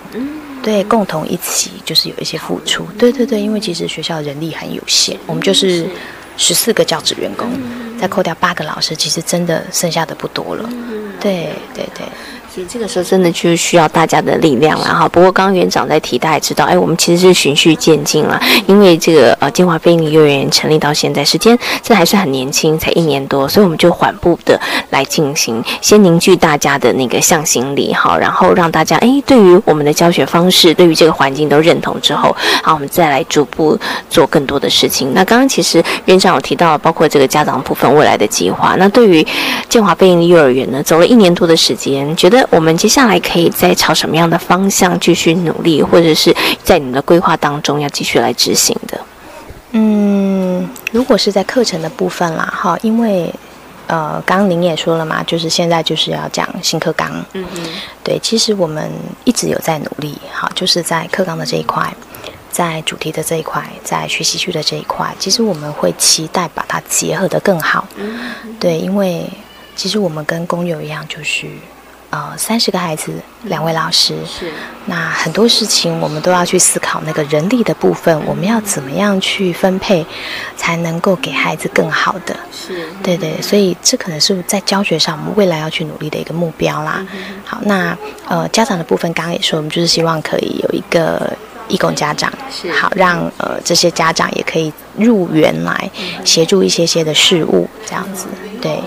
[0.64, 2.86] 对，共同一起就是有一些付出。
[2.98, 5.88] 对对对，因为其实学校人力很有限，我们就是
[6.38, 7.50] 十四个教职员工，
[8.00, 10.70] 再扣掉八个老师，其实真的剩下的不多了。
[11.20, 12.06] 对对对。
[12.56, 15.10] 其实这个时候真的就需要大家的力量了哈。
[15.10, 24.58] 不过刚刚园长在提，大家也知道，哎，我们其实是循序渐进了，因为这个呃建华菲尼幼儿园成立到现在时间，这还是很年轻，才一年多，所以我们就缓步的
[24.92, 32.34] 来进行，先凝聚大家的那个向心力哈，然后让大家哎对于我们的教学方式，对于这个环境都认同之后，
[32.64, 33.78] 好，我们再来逐步
[34.10, 35.14] 做更多的事情。
[35.14, 38.78] 那刚刚其实园长有提到，包括这个家长部分未来的计划。
[38.78, 39.28] 那对于
[39.68, 49.00] 建华菲尼幼儿园呢，走了一年多的时间，觉得我们接下来可以再朝什么样的方向继续努力，或者是在你们的规划当中要继续来执行的？
[49.72, 53.30] 嗯，如果是在课程的部分啦，哈，因为
[53.88, 57.64] 呃，刚刚您也说了嘛，就是现在就是要讲新课纲，嗯嗯，
[58.04, 58.90] 对，其实我们
[59.26, 61.94] 一直有在努力，好，就是在课纲的这一块，
[62.50, 67.86] 在主题的这一块，在学习区的这一块，其实我们会期待把它结合得更好，
[68.60, 69.30] 对，因为
[69.76, 71.48] 其实我们跟工友一样，就是。
[72.16, 73.12] 呃，三十个孩子，
[73.44, 74.50] 两位老师，是
[74.86, 80.06] 那很多事情我们都要去思考那个人力的部分，我们要怎么样去分配，
[80.56, 82.34] 才能够给孩子更好的？
[82.54, 87.06] 是对对，所以这可能是在教学上我们未来要去努力的一个目标啦。
[87.44, 87.98] 好，那
[88.30, 91.30] 呃家长的部分，刚刚也说，我们就是希望可以有一个
[91.68, 95.92] 义工家长，是好让呃这些家长也可以入园来
[96.24, 98.28] 协助一些些的事物，这样子，
[98.62, 98.80] 对。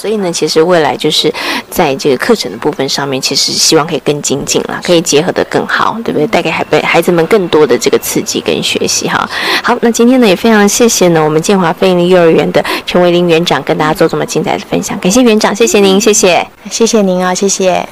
[0.00, 1.30] 所以呢，其实未来就是
[1.68, 6.26] 在这个课程的部分上面，其实希望可以更精进啦，可以结合的更好，对不对？
[6.26, 9.28] 带给孩辈孩子们更多的这个刺激跟学习哈。
[9.62, 17.86] 好，那今天呢也非常谢谢呢我们建华飞鹰幼儿园的陈维林园长跟大家做这么精彩的分享，感谢园长，谢谢您，谢谢，谢谢您啊，谢谢。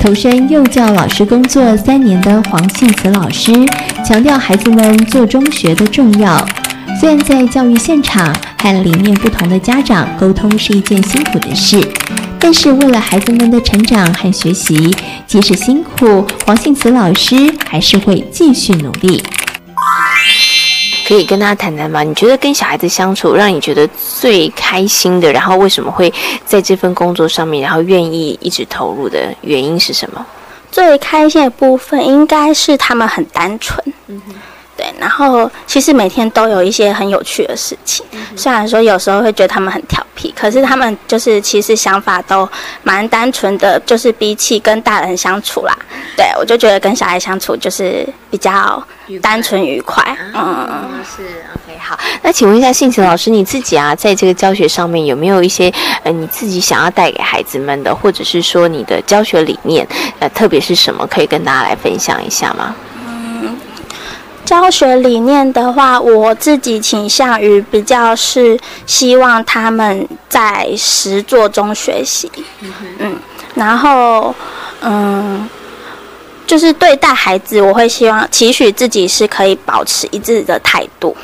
[0.00, 3.52] 投身幼教老师工作三年的黄信慈老师
[4.02, 6.42] 强调，孩子们做中学的重要。
[6.98, 11.78] 虽然在教育现场和理念不同的家长沟通是一件辛苦的事，
[12.38, 14.90] 但是为了孩子们的成长和学习，
[15.26, 17.36] 即使辛苦，黄信慈老师
[17.68, 19.22] 还是会继续努力。
[21.10, 22.04] 可以跟大家谈谈吗？
[22.04, 23.84] 你觉得跟小孩子相处，让你觉得
[24.20, 26.12] 最开心的，然后为什么会
[26.44, 30.24] 在这份工作上面，然后愿意一直投入的原因是什么？
[30.70, 34.22] 最开心的部分应该是他们很单纯，嗯
[34.80, 42.48] 对，然后其实每天都有一些很有趣的事情，虽然说有时候会觉得他们很调皮，可是他们就是其实想法都
[42.82, 45.76] 蛮单纯的，就是比起跟大人相处啦，
[46.16, 48.82] 对我就觉得跟小孩相处就是比较
[49.20, 51.98] 单纯愉快，嗯，是 OK 好。
[52.22, 55.70] 那请问一下信慈老师，你自己啊，在这个教学上面有没有一些
[56.04, 59.86] 呃你自己想要带给孩子们的，或者是说你的教学理念，
[60.20, 62.74] 呃，特别是什么可以跟大家来分享一下吗？
[64.50, 72.28] 教学理念的话，我自己倾向于比较是希望他们在实作中学习，
[72.98, 73.16] 嗯，
[73.54, 74.34] 然后
[74.80, 75.48] 嗯，
[76.50, 81.16] 就是对待孩子，我会希望期许自己是可以保持一致的态度。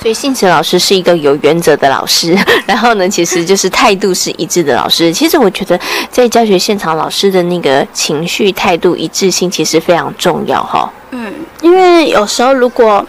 [0.00, 5.12] 所以信慈老师是一个有原则的老师，然后呢，其实就是态度是一致的老师。
[5.12, 5.76] 其实我觉得
[6.08, 10.88] 在教学现场，老师的那个情绪态度一致性其实非常重要哈。
[11.10, 13.04] 嗯，因为有时候如果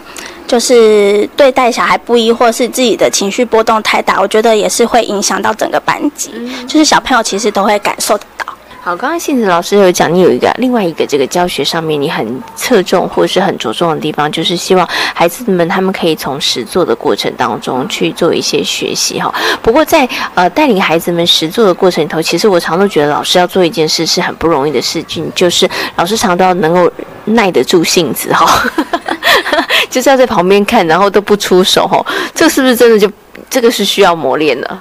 [0.48, 6.32] 就是对待小孩不一，或是自己的情绪波动太大，我觉得也是会影响到整个班级。
[6.66, 8.41] 就是小朋友其实都会感受得到。
[8.84, 19.32] 好，刚刚信子老师有讲，你有一个另外一个这个教学上面你很侧重或是很着重的地方，就是希望孩子们他们可以从实做的过程当中去做一些学习哈。
[19.62, 26.92] 不过在呃带领孩子们实做的过程里头，其实我常都觉得老师要做一件事是很不容易的事情，就是老师常都要能够
[27.26, 28.68] 耐得住性子哈，
[29.88, 32.04] 就是要在旁边看，然后都不出手哈。
[32.34, 33.08] 这是不是真的就
[33.48, 34.78] 这个是需要磨练的。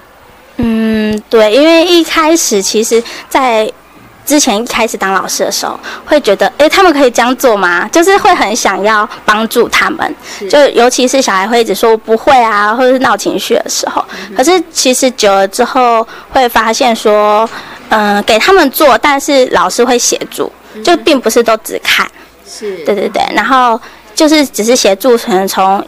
[0.57, 3.71] 嗯，对，因为一开始其实，在
[4.31, 7.85] 之前一开始当老师的时候，会觉得，哎，他们可以这样做吗？
[7.91, 10.15] 就是会很想要帮助他们，
[10.49, 14.01] 就尤其是小孩会一直说不会啊，或者是闹情绪的时候。
[14.33, 17.49] 可是其实久了之后，会发现说，
[17.89, 20.49] 嗯，给他们做，但是老师会协助，
[20.81, 22.09] 就并不是都只看。
[22.49, 23.77] 是，对对对，然后
[24.15, 25.85] 就是只是协助，可能从。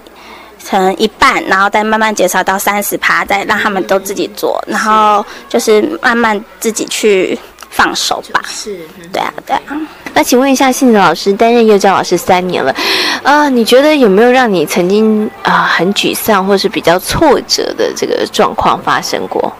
[0.65, 7.37] 成一半，然后再慢慢减少到三十趴，再让他们都自己做，然后就是慢慢自己去
[7.73, 8.41] 放手吧。
[8.47, 8.79] 是，
[9.11, 9.75] 对啊，对啊。
[10.13, 12.73] 那请问一下，杏子老师担任幼教老师三年了，
[13.23, 19.51] 呃，你觉得有没有让你曾经啊很沮丧或是比较挫折的这个状况发生过？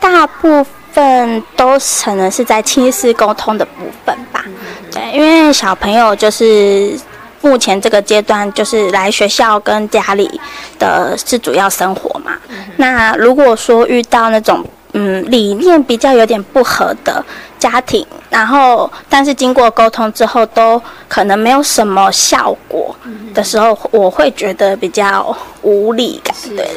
[0.00, 4.44] 大部分都可能是在亲子沟通的部分吧。
[4.90, 6.98] 对，因为小朋友就是。
[7.44, 10.40] 目前这个阶段就是来学校跟家里
[10.78, 12.34] 的是主要生活嘛。
[12.76, 17.24] 那如果说遇到那种嗯理念比较有点不合的
[17.58, 22.94] 家庭，然后但是经过沟通之后都可能没有什么效果
[23.32, 26.34] 的时候，我会觉得比较无力感。
[26.56, 26.68] 对。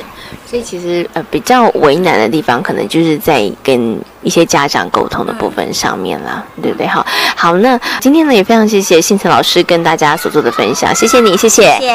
[0.47, 6.85] 所以其实呃比较为难的地方，可能就是在跟一些家长沟通的部分上面啦，对不对？
[6.87, 7.05] 好，
[7.35, 11.75] 好，那今天呢也非常谢谢信成老师跟大家所做的分享，谢谢你，谢谢。
[11.79, 11.87] 这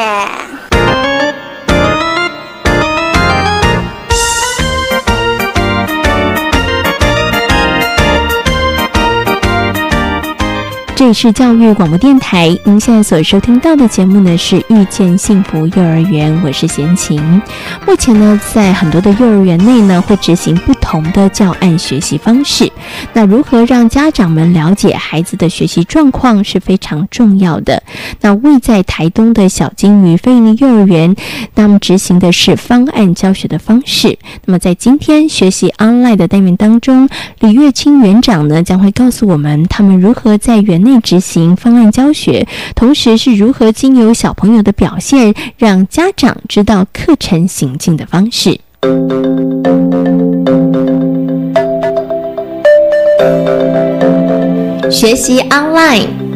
[11.12, 17.20] 是教育广播电台，您现在所收听到的节目呢是《遇见幸福幼儿园》，我是贤琴。
[17.84, 22.70] 目前呢，在很多的幼儿园内呢，会执行不同的教案学习方式。
[23.12, 27.82] 那如何让家长们了解孩子的学习状况是非常重要的。
[28.20, 31.16] 那位在台东的小金鱼飞利幼儿园，
[31.56, 34.16] 那么执行的是方案教学的方式。
[34.44, 37.08] 那么在今天学习 online 的单元当中，
[37.40, 40.99] 李月清园长呢将会告诉我们，他们如何在园内。
[41.00, 48.60] 执行方案教学，同时是如何经由小朋友的表现，让家长知道课程行进的方式。
[54.90, 56.29] 学习 online。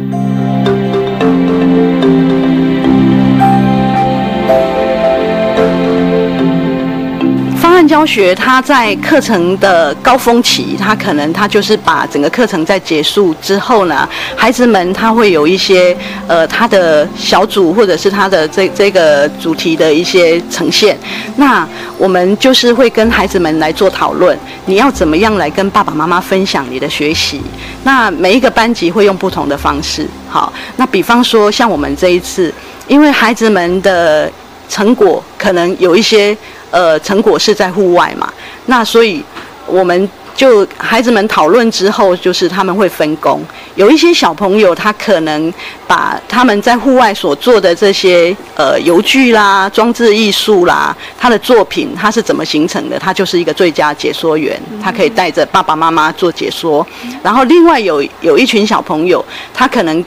[7.87, 15.95] 教学，他在课程的高峰期，他可能他就是把整个课程在结束之后呢，孩子们他会有一些
[16.27, 20.97] 呃他的小组或者是他的这这个主题的一些呈现。
[21.35, 21.67] 那
[21.97, 27.41] 我们就是会跟孩子们来做讨论，你要怎么样来跟爸爸妈妈分享你的学习？
[27.83, 30.07] 那每一个班级会用不同的方式。
[30.29, 32.53] 好，那比方说像我们这一次，
[32.87, 34.31] 因为孩子们的
[34.69, 36.37] 成果可能有一些。
[36.71, 38.27] 呃，成果是在户外嘛？
[38.65, 39.23] 那所以
[39.65, 43.41] 我们就孩子们讨论之后，就是他们会分工。
[43.75, 45.53] 有一些小朋友，他可能
[45.87, 52.99] 把他们在户外所做的这些呃油具啦、装置艺术啦，他的作品他是怎么形成的？
[52.99, 56.85] 他就是一个最佳解说员，他可以带着爸爸妈妈做解说。
[57.23, 60.03] 然后另外有有一群小朋友，他可能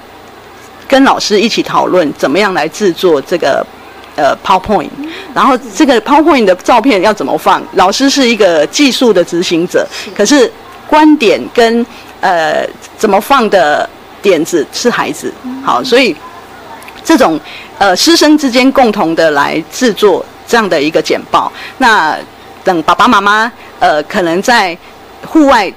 [0.86, 3.66] 跟老师一起讨论怎么样来制作这个。
[4.18, 4.90] 呃，PowerPoint，
[5.32, 7.62] 然后这个 PowerPoint 的照片要怎么放？
[7.74, 10.52] 老师是一个技术的执行者，可是
[10.88, 11.86] 观点跟
[12.20, 13.88] 呃怎么放的
[14.20, 15.32] 点子是孩子。
[15.64, 16.16] 好，所以
[17.04, 17.38] 这种
[17.78, 22.18] 呃师生之间共同的来制作这样的一个简报，那
[22.64, 24.76] 等爸爸妈妈呃可能在
[25.24, 25.72] 户外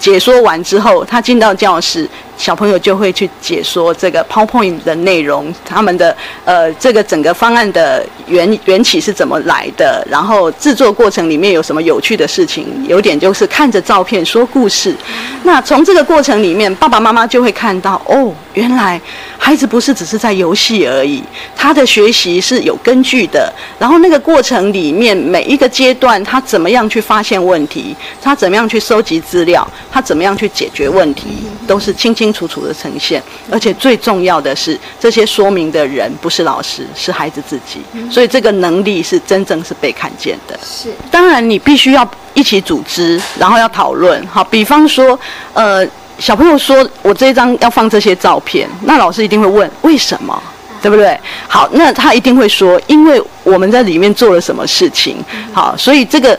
[0.00, 2.10] 解说完之后，他进到教室。
[2.38, 14.96] 小朋友就会去解说这个 PowerPoint 的内容，他们的呃这个整个方案的缘缘起是怎么来的，然后制作过程里面有什么有趣的事情，有点就是看着照片说故事。
[15.42, 19.00] 那从这个过程里面，爸爸妈妈就会看到哦，原来
[19.36, 21.20] 孩子不是只是在游戏而已，
[21.56, 23.52] 他的学习是有根据的。
[23.80, 31.26] 然后那个过程里面每一个阶段，他怎么样去发现问题，他怎么样去收集资料，他怎么样去解决问题，
[31.66, 32.27] 都是轻轻。
[32.28, 37.80] 清楚楚的呈现，而且最重要的是，这些说明的人不是老师，是孩子自己。
[38.10, 40.58] 所以这个能力是真正是被看见的。
[40.62, 44.22] 是，当然你必须要一起组织，然后要讨论。
[44.26, 45.18] 好，比方说，
[45.54, 45.86] 呃，
[46.18, 50.38] 小朋友说我这一张要放这些照片，那老师一定会问为什么，
[50.82, 51.18] 对不对？
[51.48, 55.16] 好，那他一定会说，因为我们在里面做了什么事情。
[55.54, 56.38] 好，所以这个。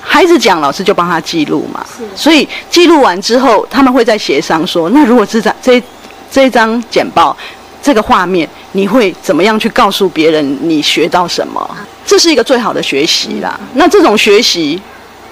[0.00, 1.84] 孩子讲，老师就帮他记录嘛。
[2.16, 5.82] 所以记录完之后，他们会在协商说：那如果这张这
[6.30, 7.36] 这一张简报，
[7.82, 11.76] 这个画面，你会怎么样去告诉别人你学到什么？
[12.06, 13.58] 这是一个最好的学习啦。
[13.74, 14.80] 那这种学习，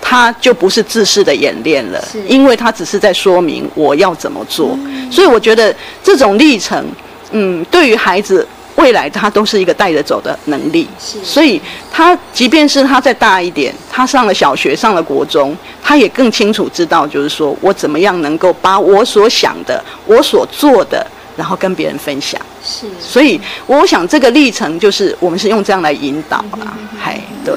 [0.01, 4.79] 它就不是自式的演练了，因为它只是在说明我要怎么做。
[5.11, 6.87] 所以我觉得这种历程，
[7.33, 8.47] 嗯，对于孩子
[8.79, 10.89] 未来他都是一个带着走的能力。
[11.23, 11.61] 所以
[11.93, 21.07] 他即便是他再大一点，他上了小学，上了国中，他也更清楚知道，就是说我怎么样能够把我所想的、我所做的。
[21.37, 27.55] 然后跟别人分享，是，所以我想这个历程就是我们是用这样来引导啦，嗨，对。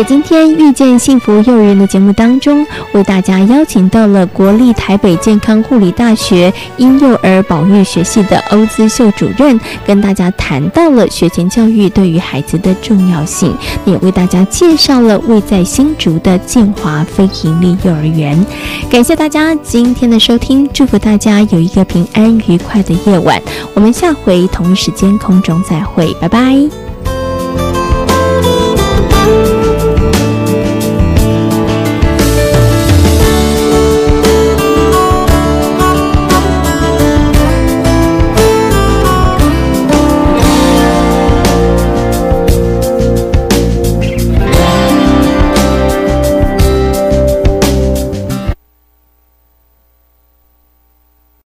[0.00, 18.42] 在今天遇见幸福幼儿园的节目当中，为大家邀请到了国立台北健康护理大学婴幼儿保育学系的欧姿秀主任，跟大家谈到了学前教育对于孩子的重要性，也为大家介绍了位在新竹的建华非营利幼儿园。
[18.90, 23.38] 感谢大家今天的收听，祝福大家有一个平安愉快的夜晚。
[23.74, 26.89] 我们下回同一时间空中再会，拜拜。